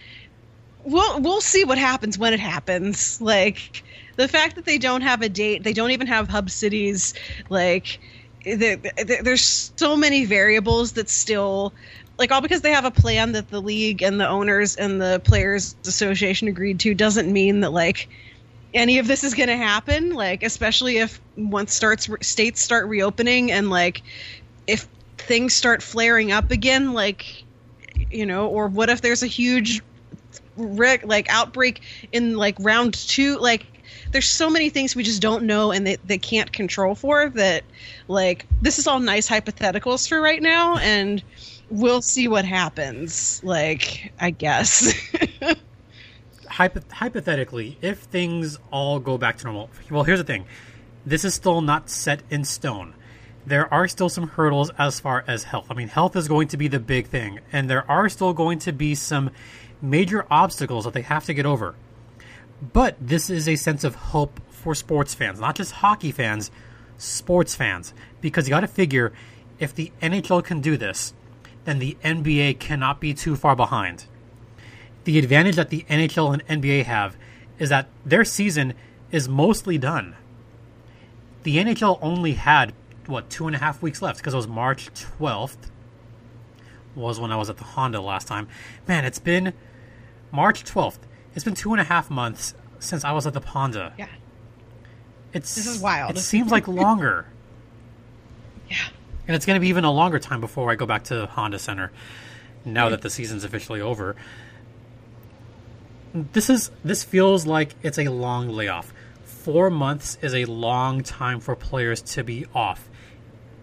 we'll 0.86 1.20
we'll 1.20 1.40
see 1.40 1.64
what 1.64 1.78
happens 1.78 2.16
when 2.16 2.32
it 2.32 2.40
happens. 2.40 3.20
Like 3.20 3.82
the 4.16 4.28
fact 4.28 4.54
that 4.56 4.64
they 4.64 4.78
don't 4.78 5.02
have 5.02 5.22
a 5.22 5.28
date, 5.28 5.62
they 5.62 5.72
don't 5.72 5.90
even 5.90 6.06
have 6.06 6.28
hub 6.28 6.48
cities. 6.48 7.12
Like 7.50 7.98
the, 8.44 8.76
the, 8.76 9.20
there's 9.22 9.72
so 9.76 9.96
many 9.96 10.24
variables 10.24 10.92
that 10.92 11.10
still. 11.10 11.74
Like 12.18 12.32
all 12.32 12.40
because 12.40 12.62
they 12.62 12.72
have 12.72 12.86
a 12.86 12.90
plan 12.90 13.32
that 13.32 13.50
the 13.50 13.60
league 13.60 14.02
and 14.02 14.18
the 14.18 14.26
owners 14.26 14.74
and 14.76 15.02
the 15.02 15.20
players 15.22 15.76
association 15.86 16.48
agreed 16.48 16.80
to 16.80 16.94
doesn't 16.94 17.30
mean 17.30 17.60
that 17.60 17.72
like 17.72 18.08
any 18.72 18.98
of 18.98 19.06
this 19.06 19.22
is 19.22 19.34
going 19.34 19.50
to 19.50 19.56
happen 19.56 20.14
like 20.14 20.42
especially 20.42 20.96
if 20.96 21.20
once 21.36 21.74
starts 21.74 22.08
states 22.22 22.62
start 22.62 22.86
reopening 22.88 23.52
and 23.52 23.68
like 23.68 24.00
if 24.66 24.88
things 25.18 25.52
start 25.52 25.82
flaring 25.82 26.32
up 26.32 26.50
again 26.50 26.94
like 26.94 27.44
you 28.10 28.24
know 28.24 28.48
or 28.48 28.66
what 28.66 28.88
if 28.88 29.02
there's 29.02 29.22
a 29.22 29.26
huge 29.26 29.82
like 30.56 31.28
outbreak 31.28 31.82
in 32.12 32.36
like 32.36 32.56
round 32.60 32.94
2 32.94 33.38
like 33.38 33.66
there's 34.12 34.28
so 34.28 34.48
many 34.48 34.70
things 34.70 34.94
we 34.96 35.02
just 35.02 35.22
don't 35.22 35.44
know 35.44 35.72
and 35.72 35.86
they, 35.86 35.96
they 36.04 36.18
can't 36.18 36.52
control 36.52 36.94
for 36.94 37.28
that 37.30 37.64
like 38.08 38.46
this 38.62 38.78
is 38.78 38.86
all 38.86 39.00
nice 39.00 39.28
hypotheticals 39.28 40.08
for 40.08 40.20
right 40.20 40.42
now 40.42 40.76
and 40.78 41.22
we'll 41.70 42.02
see 42.02 42.28
what 42.28 42.44
happens 42.44 43.40
like 43.44 44.12
i 44.20 44.30
guess 44.30 44.92
Hypo- 46.56 46.80
hypothetically, 46.90 47.76
if 47.82 47.98
things 47.98 48.58
all 48.70 48.98
go 48.98 49.18
back 49.18 49.36
to 49.38 49.44
normal, 49.44 49.68
well, 49.90 50.04
here's 50.04 50.18
the 50.18 50.24
thing: 50.24 50.46
this 51.04 51.24
is 51.24 51.34
still 51.34 51.60
not 51.60 51.90
set 51.90 52.22
in 52.30 52.44
stone. 52.44 52.94
There 53.44 53.72
are 53.72 53.86
still 53.86 54.08
some 54.08 54.28
hurdles 54.28 54.70
as 54.78 54.98
far 54.98 55.22
as 55.26 55.44
health. 55.44 55.66
I 55.70 55.74
mean, 55.74 55.88
health 55.88 56.16
is 56.16 56.28
going 56.28 56.48
to 56.48 56.56
be 56.56 56.68
the 56.68 56.80
big 56.80 57.08
thing, 57.08 57.40
and 57.52 57.68
there 57.68 57.88
are 57.90 58.08
still 58.08 58.32
going 58.32 58.58
to 58.60 58.72
be 58.72 58.94
some 58.94 59.30
major 59.80 60.26
obstacles 60.30 60.84
that 60.84 60.94
they 60.94 61.02
have 61.02 61.24
to 61.26 61.34
get 61.34 61.46
over. 61.46 61.74
But 62.72 62.96
this 63.00 63.28
is 63.28 63.48
a 63.48 63.56
sense 63.56 63.84
of 63.84 63.94
hope 63.94 64.40
for 64.50 64.74
sports 64.74 65.14
fans, 65.14 65.40
not 65.40 65.56
just 65.56 65.72
hockey 65.72 66.10
fans, 66.10 66.50
sports 66.96 67.54
fans, 67.54 67.92
because 68.20 68.48
you 68.48 68.50
got 68.50 68.60
to 68.60 68.68
figure 68.68 69.12
if 69.58 69.74
the 69.74 69.92
NHL 70.00 70.42
can 70.44 70.60
do 70.60 70.76
this, 70.76 71.12
then 71.64 71.78
the 71.78 71.96
NBA 72.02 72.58
cannot 72.58 73.00
be 73.00 73.12
too 73.12 73.36
far 73.36 73.54
behind 73.54 74.06
the 75.06 75.18
advantage 75.20 75.54
that 75.54 75.70
the 75.70 75.86
NHL 75.88 76.34
and 76.34 76.62
NBA 76.62 76.84
have 76.84 77.16
is 77.60 77.68
that 77.70 77.88
their 78.04 78.24
season 78.24 78.74
is 79.12 79.28
mostly 79.28 79.78
done. 79.78 80.16
The 81.44 81.58
NHL 81.58 82.00
only 82.02 82.34
had 82.34 82.74
what 83.06 83.30
two 83.30 83.46
and 83.46 83.54
a 83.54 83.60
half 83.60 83.80
weeks 83.80 84.02
left 84.02 84.18
because 84.18 84.34
it 84.34 84.36
was 84.36 84.48
March 84.48 84.90
twelfth 84.94 85.70
was 86.96 87.20
when 87.20 87.30
I 87.30 87.36
was 87.36 87.50
at 87.50 87.58
the 87.58 87.64
Honda 87.64 88.00
last 88.00 88.26
time. 88.26 88.48
Man, 88.88 89.04
it's 89.04 89.18
been 89.18 89.52
March 90.32 90.64
twelfth. 90.64 91.06
It's 91.34 91.44
been 91.44 91.54
two 91.54 91.72
and 91.72 91.80
a 91.80 91.84
half 91.84 92.10
months 92.10 92.54
since 92.78 93.04
I 93.04 93.12
was 93.12 93.26
at 93.26 93.34
the 93.34 93.40
Honda. 93.40 93.94
Yeah, 93.98 94.08
it's 95.32 95.54
this 95.54 95.66
is 95.66 95.78
wild. 95.80 96.16
It 96.16 96.20
seems 96.20 96.50
like 96.50 96.66
longer. 96.68 97.26
yeah, 98.68 98.88
and 99.28 99.36
it's 99.36 99.46
going 99.46 99.56
to 99.56 99.60
be 99.60 99.68
even 99.68 99.84
a 99.84 99.92
longer 99.92 100.18
time 100.18 100.40
before 100.40 100.70
I 100.70 100.74
go 100.74 100.86
back 100.86 101.04
to 101.04 101.26
Honda 101.26 101.58
Center. 101.58 101.92
Now 102.64 102.88
that 102.88 103.02
the 103.02 103.10
season's 103.10 103.44
officially 103.44 103.80
over, 103.80 104.16
this 106.32 106.50
is 106.50 106.70
this 106.84 107.04
feels 107.04 107.46
like 107.46 107.74
it's 107.82 107.98
a 107.98 108.08
long 108.08 108.48
layoff. 108.48 108.92
Four 109.24 109.70
months 109.70 110.18
is 110.22 110.34
a 110.34 110.44
long 110.46 111.02
time 111.04 111.38
for 111.38 111.54
players 111.54 112.02
to 112.02 112.24
be 112.24 112.46
off, 112.54 112.88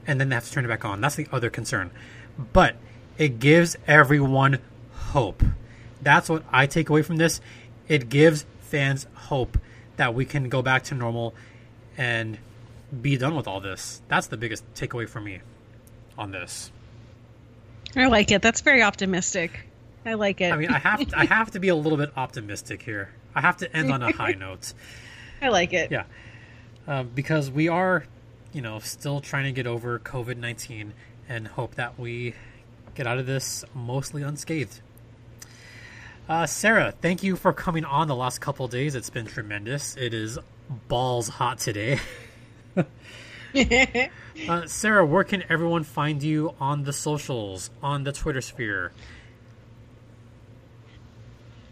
and 0.07 0.21
then 0.21 0.29
they 0.29 0.35
have 0.35 0.45
to 0.45 0.51
turn 0.51 0.63
it 0.63 0.69
back 0.69 0.85
on. 0.85 1.01
That's 1.01 1.15
the 1.15 1.27
other 1.31 1.49
concern. 1.49 1.91
But 2.53 2.77
it 3.17 3.39
gives 3.39 3.75
everyone 3.87 4.59
hope. 4.93 5.43
That's 6.01 6.29
what 6.29 6.43
I 6.51 6.67
take 6.67 6.89
away 6.89 7.01
from 7.01 7.17
this. 7.17 7.39
It 7.87 8.09
gives 8.09 8.45
fans 8.61 9.07
hope 9.13 9.57
that 9.97 10.13
we 10.13 10.25
can 10.25 10.49
go 10.49 10.61
back 10.61 10.83
to 10.85 10.95
normal 10.95 11.33
and 11.97 12.37
be 13.01 13.17
done 13.17 13.35
with 13.35 13.47
all 13.47 13.59
this. 13.59 14.01
That's 14.07 14.27
the 14.27 14.37
biggest 14.37 14.63
takeaway 14.73 15.07
for 15.07 15.21
me 15.21 15.41
on 16.17 16.31
this. 16.31 16.71
I 17.95 18.07
like 18.07 18.31
it. 18.31 18.41
That's 18.41 18.61
very 18.61 18.81
optimistic. 18.81 19.67
I 20.05 20.15
like 20.15 20.41
it. 20.41 20.51
I 20.51 20.57
mean, 20.57 20.69
I 20.69 20.79
have 20.79 21.07
to, 21.07 21.17
I 21.17 21.25
have 21.25 21.51
to 21.51 21.59
be 21.59 21.69
a 21.69 21.75
little 21.75 21.97
bit 21.97 22.11
optimistic 22.17 22.81
here. 22.81 23.09
I 23.35 23.41
have 23.41 23.57
to 23.57 23.75
end 23.75 23.91
on 23.91 24.01
a 24.01 24.11
high 24.11 24.33
note. 24.39 24.73
I 25.41 25.49
like 25.49 25.73
it. 25.73 25.91
Yeah, 25.91 26.05
um, 26.87 27.09
because 27.13 27.49
we 27.49 27.67
are, 27.69 28.05
you 28.51 28.61
know, 28.61 28.79
still 28.79 29.21
trying 29.21 29.45
to 29.45 29.51
get 29.51 29.67
over 29.67 29.99
COVID 29.99 30.37
nineteen 30.37 30.93
and 31.29 31.47
hope 31.47 31.75
that 31.75 31.97
we 31.97 32.33
get 32.95 33.07
out 33.07 33.17
of 33.17 33.25
this 33.25 33.63
mostly 33.73 34.23
unscathed. 34.23 34.81
Uh, 36.27 36.45
Sarah, 36.45 36.93
thank 37.01 37.21
you 37.21 37.35
for 37.35 37.51
coming 37.51 37.83
on 37.83 38.07
the 38.07 38.15
last 38.15 38.39
couple 38.39 38.67
days. 38.67 38.95
It's 38.95 39.09
been 39.09 39.25
tremendous. 39.25 39.97
It 39.97 40.13
is 40.13 40.39
balls 40.87 41.27
hot 41.27 41.59
today. 41.59 41.99
uh, 44.49 44.65
Sarah, 44.65 45.05
where 45.05 45.23
can 45.23 45.43
everyone 45.49 45.83
find 45.83 46.23
you 46.23 46.55
on 46.59 46.83
the 46.83 46.93
socials, 46.93 47.69
on 47.81 48.03
the 48.03 48.11
Twitter 48.11 48.41
sphere? 48.41 48.91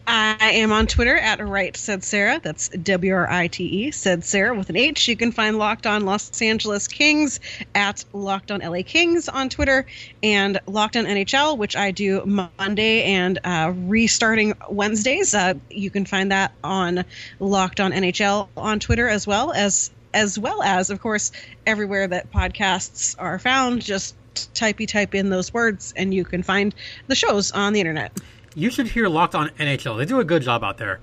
I 0.08 0.52
am 0.56 0.72
on 0.72 0.88
Twitter 0.88 1.16
at 1.16 1.46
Write 1.46 1.78
Said 1.78 2.04
Sarah. 2.04 2.40
That's 2.42 2.70
W 2.70 3.14
R 3.14 3.30
I 3.30 3.48
T 3.48 3.64
E 3.64 3.92
Said 3.92 4.26
Sarah 4.26 4.56
with 4.56 4.70
an 4.70 4.76
H. 4.76 5.08
You 5.08 5.16
can 5.16 5.32
find 5.32 5.58
Locked 5.58 5.86
On 5.86 6.06
Los 6.06 6.42
Angeles 6.42 6.88
Kings 6.88 7.40
at 7.76 8.04
Locked 8.12 8.52
On 8.52 8.60
LA 8.60 8.82
Kings 8.84 9.30
on 9.30 9.50
Twitter 9.50 9.86
and 10.24 10.60
Locked 10.66 10.98
On 10.98 11.06
NHL, 11.06 11.58
which 11.58 11.76
I 11.76 11.92
do 11.92 12.50
Monday 12.58 13.04
and 13.04 13.40
uh, 13.44 13.74
restarting 13.76 14.54
Wednesdays. 14.70 15.34
Uh, 15.34 15.54
you 15.70 15.92
can 15.92 16.06
find 16.06 16.32
that 16.32 16.52
on 16.64 17.06
Locked 17.40 17.80
On 17.80 17.92
NHL 17.92 18.50
on 18.58 18.80
Twitter 18.80 19.08
as 19.08 19.28
well 19.28 19.52
as 19.52 19.92
as 20.14 20.38
well 20.38 20.62
as 20.62 20.90
of 20.90 21.00
course 21.00 21.32
everywhere 21.66 22.08
that 22.08 22.32
podcasts 22.32 23.16
are 23.20 23.38
found. 23.40 23.82
Just 23.82 24.16
typey 24.34 24.88
type 24.88 25.14
in 25.14 25.30
those 25.30 25.54
words 25.54 25.94
and 25.96 26.14
you 26.14 26.24
can 26.24 26.42
find 26.42 26.74
the 27.08 27.16
shows 27.16 27.52
on 27.52 27.74
the 27.74 27.82
internet 27.82 28.18
you 28.56 28.70
should 28.70 28.88
hear 28.88 29.08
Locked 29.08 29.36
On 29.36 29.50
NHL. 29.50 29.98
They 29.98 30.06
do 30.06 30.20
a 30.20 30.24
good 30.24 30.42
job 30.42 30.64
out 30.64 30.78
there. 30.78 31.00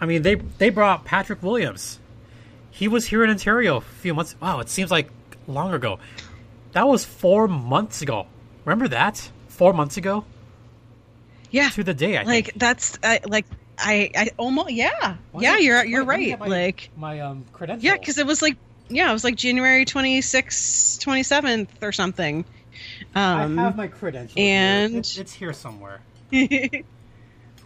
I 0.00 0.06
mean, 0.06 0.22
they 0.22 0.34
they 0.34 0.70
brought 0.70 1.04
Patrick 1.04 1.42
Williams. 1.42 1.98
He 2.70 2.88
was 2.88 3.06
here 3.06 3.22
in 3.22 3.30
Ontario 3.30 3.76
a 3.76 3.80
few 3.80 4.14
months. 4.14 4.34
Wow, 4.40 4.60
it 4.60 4.68
seems 4.68 4.90
like 4.90 5.08
long 5.46 5.72
ago. 5.72 5.98
That 6.72 6.88
was 6.88 7.04
four 7.04 7.46
months 7.46 8.02
ago. 8.02 8.26
Remember 8.64 8.88
that? 8.88 9.30
Four 9.48 9.72
months 9.72 9.96
ago. 9.96 10.24
Yeah, 11.50 11.68
to 11.70 11.84
the 11.84 11.94
day. 11.94 12.16
I 12.16 12.24
like 12.24 12.46
think. 12.46 12.58
that's 12.58 12.98
I, 13.04 13.20
like 13.26 13.46
I 13.78 14.10
I 14.16 14.30
almost 14.36 14.72
yeah 14.72 15.16
yeah 15.38 15.58
you're 15.58 15.84
you're 15.84 16.04
right 16.04 16.38
my, 16.38 16.46
like 16.46 16.90
my 16.96 17.20
um 17.20 17.44
credentials. 17.52 17.84
Yeah, 17.84 17.96
because 17.96 18.18
it 18.18 18.26
was 18.26 18.42
like 18.42 18.56
yeah 18.88 19.08
it 19.08 19.12
was 19.12 19.22
like 19.22 19.36
January 19.36 19.84
26th, 19.84 20.98
27th 20.98 21.68
or 21.80 21.92
something. 21.92 22.44
Um, 23.14 23.58
I 23.58 23.62
have 23.62 23.76
my 23.76 23.86
credentials. 23.86 24.34
And 24.36 24.96
it's, 24.96 25.16
it's 25.16 25.32
here 25.32 25.52
somewhere. 25.52 26.00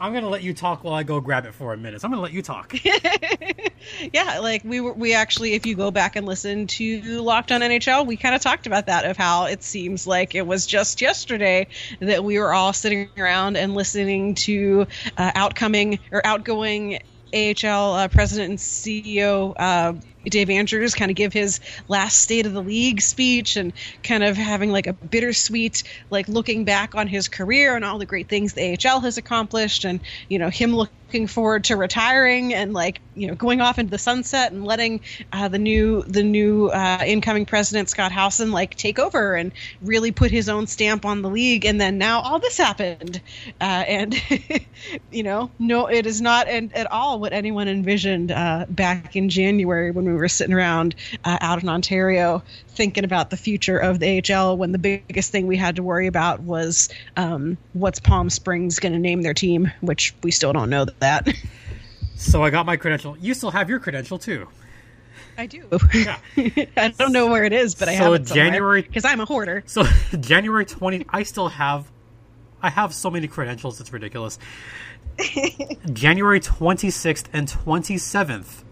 I'm 0.00 0.12
gonna 0.12 0.28
let 0.28 0.42
you 0.42 0.54
talk 0.54 0.84
while 0.84 0.94
I 0.94 1.02
go 1.02 1.20
grab 1.20 1.44
it 1.44 1.54
for 1.54 1.72
a 1.72 1.76
minute. 1.76 2.00
So 2.00 2.06
I'm 2.06 2.12
gonna 2.12 2.22
let 2.22 2.32
you 2.32 2.42
talk. 2.42 2.74
yeah, 4.12 4.38
like 4.38 4.62
we 4.62 4.80
were, 4.80 4.92
we 4.92 5.14
actually, 5.14 5.54
if 5.54 5.66
you 5.66 5.74
go 5.74 5.90
back 5.90 6.14
and 6.14 6.26
listen 6.26 6.66
to 6.68 7.20
Locked 7.20 7.50
On 7.50 7.60
NHL, 7.62 8.06
we 8.06 8.16
kind 8.16 8.34
of 8.34 8.40
talked 8.40 8.66
about 8.66 8.86
that 8.86 9.06
of 9.06 9.16
how 9.16 9.46
it 9.46 9.62
seems 9.62 10.06
like 10.06 10.34
it 10.34 10.46
was 10.46 10.66
just 10.66 11.00
yesterday 11.00 11.66
that 12.00 12.22
we 12.22 12.38
were 12.38 12.52
all 12.52 12.72
sitting 12.72 13.08
around 13.18 13.56
and 13.56 13.74
listening 13.74 14.34
to 14.36 14.86
uh, 15.16 15.32
outcoming 15.34 15.98
or 16.12 16.24
outgoing 16.24 17.00
AHL 17.34 17.94
uh, 17.94 18.08
president 18.08 18.50
and 18.50 18.58
CEO, 18.58 19.54
uh, 19.56 19.94
Dave 20.28 20.50
Andrews 20.50 20.94
kind 20.94 21.10
of 21.10 21.16
give 21.16 21.32
his 21.32 21.60
last 21.88 22.18
State 22.18 22.46
of 22.46 22.52
the 22.52 22.62
League 22.62 23.00
speech 23.00 23.56
and 23.56 23.72
kind 24.02 24.24
of 24.24 24.36
having 24.36 24.70
like 24.70 24.86
a 24.86 24.92
bittersweet, 24.92 25.82
like 26.10 26.28
looking 26.28 26.64
back 26.64 26.94
on 26.94 27.06
his 27.06 27.28
career 27.28 27.76
and 27.76 27.84
all 27.84 27.98
the 27.98 28.06
great 28.06 28.28
things 28.28 28.54
the 28.54 28.76
AHL 28.84 29.00
has 29.00 29.18
accomplished, 29.18 29.84
and 29.84 30.00
you 30.28 30.38
know 30.38 30.50
him 30.50 30.74
looking 30.74 30.94
looking 31.08 31.26
forward 31.26 31.64
to 31.64 31.74
retiring 31.74 32.52
and 32.52 32.74
like 32.74 33.00
you 33.14 33.26
know 33.26 33.34
going 33.34 33.62
off 33.62 33.78
into 33.78 33.90
the 33.90 33.98
sunset 33.98 34.52
and 34.52 34.66
letting 34.66 35.00
uh, 35.32 35.48
the 35.48 35.58
new 35.58 36.02
the 36.02 36.22
new 36.22 36.68
uh, 36.68 37.02
incoming 37.06 37.46
president 37.46 37.88
Scott 37.88 38.12
Howson 38.12 38.52
like 38.52 38.74
take 38.74 38.98
over 38.98 39.34
and 39.34 39.50
really 39.80 40.12
put 40.12 40.30
his 40.30 40.50
own 40.50 40.66
stamp 40.66 41.06
on 41.06 41.22
the 41.22 41.30
league. 41.30 41.64
And 41.64 41.80
then 41.80 41.96
now 41.96 42.20
all 42.20 42.38
this 42.38 42.58
happened, 42.58 43.22
uh, 43.58 43.64
and 43.64 44.14
you 45.10 45.22
know 45.22 45.50
no, 45.58 45.86
it 45.86 46.04
is 46.04 46.20
not 46.20 46.46
an, 46.46 46.72
at 46.74 46.92
all 46.92 47.18
what 47.18 47.32
anyone 47.32 47.68
envisioned 47.68 48.30
uh, 48.30 48.66
back 48.68 49.16
in 49.16 49.30
January 49.30 49.90
when 49.90 50.04
we 50.04 50.12
were 50.18 50.28
sitting 50.28 50.54
around 50.54 50.94
uh, 51.24 51.38
out 51.40 51.62
in 51.62 51.68
Ontario 51.68 52.42
thinking 52.68 53.04
about 53.04 53.30
the 53.30 53.36
future 53.36 53.78
of 53.78 53.98
the 53.98 54.22
AHL 54.22 54.56
when 54.56 54.72
the 54.72 54.78
biggest 54.78 55.32
thing 55.32 55.46
we 55.46 55.56
had 55.56 55.76
to 55.76 55.82
worry 55.82 56.06
about 56.06 56.40
was 56.40 56.88
um, 57.16 57.58
what's 57.72 58.00
Palm 58.00 58.30
Springs 58.30 58.78
going 58.78 58.92
to 58.92 58.98
name 58.98 59.22
their 59.22 59.34
team, 59.34 59.70
which 59.80 60.14
we 60.22 60.30
still 60.30 60.52
don't 60.52 60.70
know 60.70 60.86
that. 61.00 61.28
So 62.16 62.42
I 62.42 62.50
got 62.50 62.66
my 62.66 62.76
credential. 62.76 63.16
You 63.18 63.32
still 63.32 63.52
have 63.52 63.70
your 63.70 63.78
credential 63.78 64.18
too. 64.18 64.48
I 65.38 65.46
do. 65.46 65.68
Yeah. 65.94 66.18
I 66.76 66.88
don't 66.98 67.12
know 67.12 67.28
where 67.28 67.44
it 67.44 67.52
is, 67.52 67.76
but 67.76 67.88
I 67.88 67.92
have 67.92 68.12
it 68.12 68.26
January 68.26 68.82
because 68.82 69.04
I'm 69.04 69.20
a 69.20 69.24
hoarder. 69.24 69.62
So 69.66 69.84
January 70.20 70.66
20 70.66 71.06
I 71.10 71.22
still 71.22 71.48
have 71.48 71.88
I 72.60 72.70
have 72.70 72.92
so 72.92 73.08
many 73.08 73.28
credentials 73.28 73.80
it's 73.80 73.92
ridiculous. 73.92 74.38
January 75.92 76.40
26th 76.40 77.26
and 77.32 77.48
27th. 77.48 78.64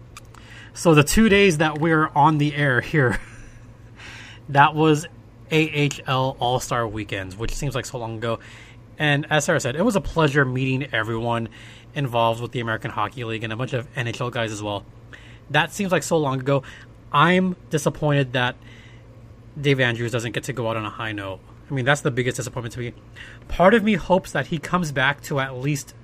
So 0.77 0.93
the 0.93 1.03
2 1.03 1.27
days 1.27 1.57
that 1.57 1.79
we're 1.79 2.09
on 2.09 2.37
the 2.37 2.53
air 2.53 2.81
here 2.81 3.19
that 4.49 4.75
was 4.75 5.07
AHL 5.51 6.37
All 6.39 6.59
Star 6.59 6.87
Weekends, 6.87 7.35
which 7.35 7.55
seems 7.55 7.73
like 7.73 7.87
so 7.87 7.97
long 7.97 8.17
ago. 8.17 8.37
And 8.99 9.25
as 9.31 9.45
Sarah 9.45 9.59
said, 9.59 9.75
it 9.75 9.83
was 9.83 9.95
a 9.95 10.01
pleasure 10.01 10.45
meeting 10.45 10.87
everyone 10.93 11.49
involved 11.95 12.41
with 12.41 12.51
the 12.51 12.59
American 12.59 12.91
Hockey 12.91 13.23
League 13.23 13.43
and 13.43 13.51
a 13.51 13.55
bunch 13.55 13.73
of 13.73 13.91
NHL 13.95 14.31
guys 14.31 14.51
as 14.51 14.61
well. 14.61 14.85
That 15.49 15.73
seems 15.73 15.91
like 15.91 16.03
so 16.03 16.15
long 16.17 16.41
ago. 16.41 16.61
I'm 17.11 17.55
disappointed 17.71 18.33
that 18.33 18.55
Dave 19.59 19.79
Andrews 19.79 20.11
doesn't 20.11 20.33
get 20.33 20.43
to 20.43 20.53
go 20.53 20.69
out 20.69 20.77
on 20.77 20.85
a 20.85 20.91
high 20.91 21.11
note. 21.11 21.39
I 21.71 21.73
mean, 21.73 21.85
that's 21.85 22.01
the 22.01 22.11
biggest 22.11 22.37
disappointment 22.37 22.75
to 22.75 22.81
me. 22.81 22.93
Part 23.47 23.73
of 23.73 23.83
me 23.83 23.95
hopes 23.95 24.31
that 24.31 24.47
he 24.47 24.59
comes 24.59 24.91
back 24.91 25.21
to 25.21 25.39
at 25.39 25.55
least 25.55 25.95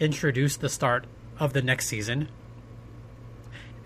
introduce 0.00 0.56
the 0.56 0.70
start 0.70 1.04
of 1.38 1.52
the 1.52 1.60
next 1.60 1.86
season. 1.86 2.28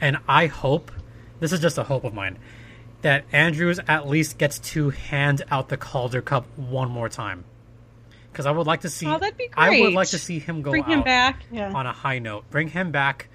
And 0.01 0.19
I 0.29 0.47
hope, 0.47 0.93
this 1.41 1.53
is 1.53 1.61
just 1.61 1.79
a 1.79 1.85
hope 1.85 2.05
of 2.05 2.15
mine, 2.15 2.39
that 3.03 3.25
Andrews 3.33 3.79
at 3.87 4.09
least 4.09 4.39
gets 4.39 4.59
to 4.59 4.91
hand 4.91 5.43
out 5.51 5.69
the 5.69 5.77
Calder 5.77 6.23
Cup 6.23 6.47
one 6.57 6.91
more 6.91 7.09
time. 7.09 7.45
Because 8.33 8.47
I 8.47 8.51
would 8.51 8.67
like 8.67 8.83
to 8.83 8.91
see. 8.91 9.07
Oh, 9.07 9.19
that'd 9.19 9.37
be 9.37 9.49
great. 9.49 9.81
I 9.81 9.81
would 9.81 9.95
like 9.95 10.09
to 10.09 10.19
see 10.19 10.39
him 10.39 10.61
go 10.61 10.71
Bring 10.71 10.85
him 10.85 11.03
back 11.03 11.45
yeah. 11.51 11.73
on 11.73 11.87
a 11.87 11.93
high 11.93 12.19
note. 12.19 12.51
Bring 12.51 12.69
him 12.69 12.91
back 12.91 13.29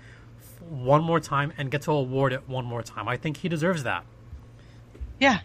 one 0.69 1.03
more 1.03 1.19
time 1.19 1.53
and 1.57 1.71
get 1.71 1.83
to 1.83 1.91
award 1.91 2.33
it 2.33 2.47
one 2.47 2.65
more 2.65 2.83
time. 2.83 3.07
I 3.07 3.17
think 3.17 3.37
he 3.37 3.49
deserves 3.49 3.83
that. 3.83 4.05
Yeah. 5.19 5.39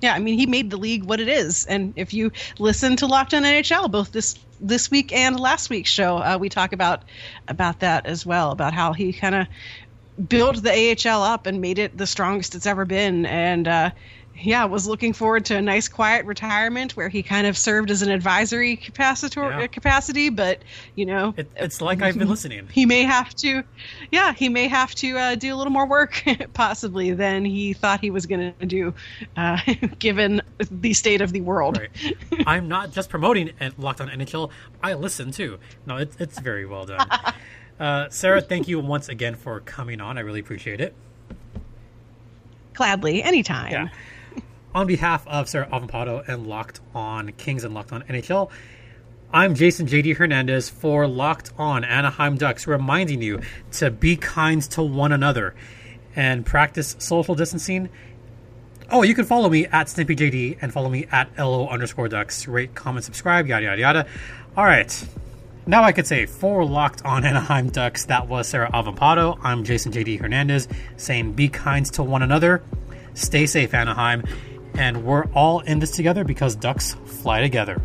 Yeah, 0.00 0.14
I 0.14 0.18
mean, 0.18 0.38
he 0.38 0.46
made 0.46 0.70
the 0.70 0.76
league 0.76 1.04
what 1.04 1.18
it 1.18 1.28
is, 1.28 1.64
and 1.64 1.94
if 1.96 2.12
you 2.12 2.30
listen 2.58 2.96
to 2.96 3.06
Locked 3.06 3.32
On 3.32 3.42
NHL, 3.42 3.90
both 3.90 4.12
this 4.12 4.38
this 4.60 4.90
week 4.90 5.12
and 5.12 5.40
last 5.40 5.70
week's 5.70 5.88
show, 5.88 6.18
uh, 6.18 6.36
we 6.38 6.50
talk 6.50 6.74
about 6.74 7.04
about 7.48 7.80
that 7.80 8.04
as 8.04 8.26
well, 8.26 8.50
about 8.50 8.74
how 8.74 8.92
he 8.92 9.14
kind 9.14 9.34
of 9.34 9.46
built 10.28 10.62
the 10.62 10.70
AHL 10.70 11.22
up 11.22 11.46
and 11.46 11.60
made 11.60 11.78
it 11.78 11.96
the 11.96 12.06
strongest 12.06 12.54
it's 12.54 12.66
ever 12.66 12.84
been. 12.84 13.26
And 13.26 13.66
uh, 13.66 13.90
yeah, 14.36 14.64
was 14.64 14.86
looking 14.86 15.12
forward 15.12 15.44
to 15.46 15.56
a 15.56 15.62
nice 15.62 15.88
quiet 15.88 16.26
retirement 16.26 16.96
where 16.96 17.08
he 17.08 17.22
kind 17.22 17.46
of 17.46 17.56
served 17.56 17.90
as 17.90 18.02
an 18.02 18.10
advisory 18.10 18.76
capacitor 18.76 19.60
yeah. 19.60 19.66
capacity. 19.66 20.28
But 20.28 20.62
you 20.96 21.06
know, 21.06 21.34
it, 21.36 21.50
it's 21.56 21.80
like 21.80 22.02
I've 22.02 22.18
been 22.18 22.28
listening. 22.28 22.68
He 22.72 22.86
may 22.86 23.02
have 23.02 23.34
to, 23.36 23.62
yeah, 24.10 24.32
he 24.32 24.48
may 24.48 24.66
have 24.68 24.94
to 24.96 25.16
uh, 25.16 25.34
do 25.36 25.54
a 25.54 25.56
little 25.56 25.72
more 25.72 25.86
work 25.86 26.22
possibly 26.52 27.12
than 27.12 27.44
he 27.44 27.72
thought 27.72 28.00
he 28.00 28.10
was 28.10 28.26
going 28.26 28.54
to 28.58 28.66
do, 28.66 28.94
uh, 29.36 29.58
given 29.98 30.42
the 30.70 30.92
state 30.94 31.20
of 31.20 31.32
the 31.32 31.40
world. 31.40 31.78
Right. 31.78 32.46
I'm 32.46 32.68
not 32.68 32.92
just 32.92 33.08
promoting 33.08 33.50
Locked 33.78 34.00
On 34.00 34.08
NHL. 34.08 34.50
I 34.82 34.94
listen 34.94 35.30
too. 35.30 35.58
No, 35.86 35.96
it's 35.96 36.16
it's 36.18 36.38
very 36.40 36.66
well 36.66 36.86
done. 36.86 37.06
Uh, 37.78 38.08
Sarah, 38.08 38.40
thank 38.40 38.68
you 38.68 38.78
once 38.78 39.08
again 39.08 39.34
for 39.34 39.60
coming 39.60 40.00
on. 40.00 40.16
I 40.16 40.20
really 40.20 40.40
appreciate 40.40 40.80
it. 40.80 40.94
Gladly, 42.74 43.22
anytime. 43.22 43.72
Yeah. 43.72 43.88
On 44.74 44.86
behalf 44.86 45.26
of 45.28 45.48
Sarah 45.48 45.68
Avampado 45.72 46.26
and 46.26 46.46
Locked 46.46 46.80
On 46.94 47.32
Kings 47.32 47.64
and 47.64 47.74
Locked 47.74 47.92
On 47.92 48.02
NHL, 48.02 48.50
I'm 49.32 49.54
Jason 49.54 49.86
JD 49.86 50.16
Hernandez 50.16 50.68
for 50.68 51.06
Locked 51.06 51.52
On 51.58 51.84
Anaheim 51.84 52.36
Ducks, 52.36 52.66
reminding 52.66 53.22
you 53.22 53.40
to 53.72 53.90
be 53.90 54.16
kind 54.16 54.62
to 54.70 54.82
one 54.82 55.12
another 55.12 55.54
and 56.16 56.46
practice 56.46 56.96
social 56.98 57.34
distancing. 57.34 57.88
Oh, 58.90 59.02
you 59.02 59.14
can 59.14 59.24
follow 59.24 59.48
me 59.48 59.66
at 59.66 59.86
SnippyJD 59.86 60.58
and 60.60 60.72
follow 60.72 60.88
me 60.88 61.06
at 61.10 61.36
LO 61.38 61.68
underscore 61.68 62.08
ducks. 62.08 62.46
Rate, 62.46 62.74
comment, 62.74 63.04
subscribe, 63.04 63.46
yada, 63.46 63.64
yada, 63.64 63.80
yada. 63.80 64.06
All 64.56 64.64
right. 64.64 65.04
Now 65.66 65.82
I 65.82 65.92
could 65.92 66.06
say 66.06 66.26
for 66.26 66.62
locked 66.62 67.06
on 67.06 67.24
Anaheim 67.24 67.70
Ducks, 67.70 68.04
that 68.06 68.28
was 68.28 68.46
Sarah 68.48 68.70
Avampado. 68.70 69.38
I'm 69.42 69.64
Jason 69.64 69.92
JD 69.92 70.20
Hernandez 70.20 70.68
saying 70.98 71.32
be 71.32 71.48
kind 71.48 71.86
to 71.94 72.02
one 72.02 72.22
another, 72.22 72.62
stay 73.14 73.46
safe, 73.46 73.72
Anaheim, 73.72 74.24
and 74.74 75.04
we're 75.06 75.24
all 75.32 75.60
in 75.60 75.78
this 75.78 75.92
together 75.92 76.22
because 76.22 76.54
Ducks 76.54 76.96
fly 77.06 77.40
together. 77.40 77.80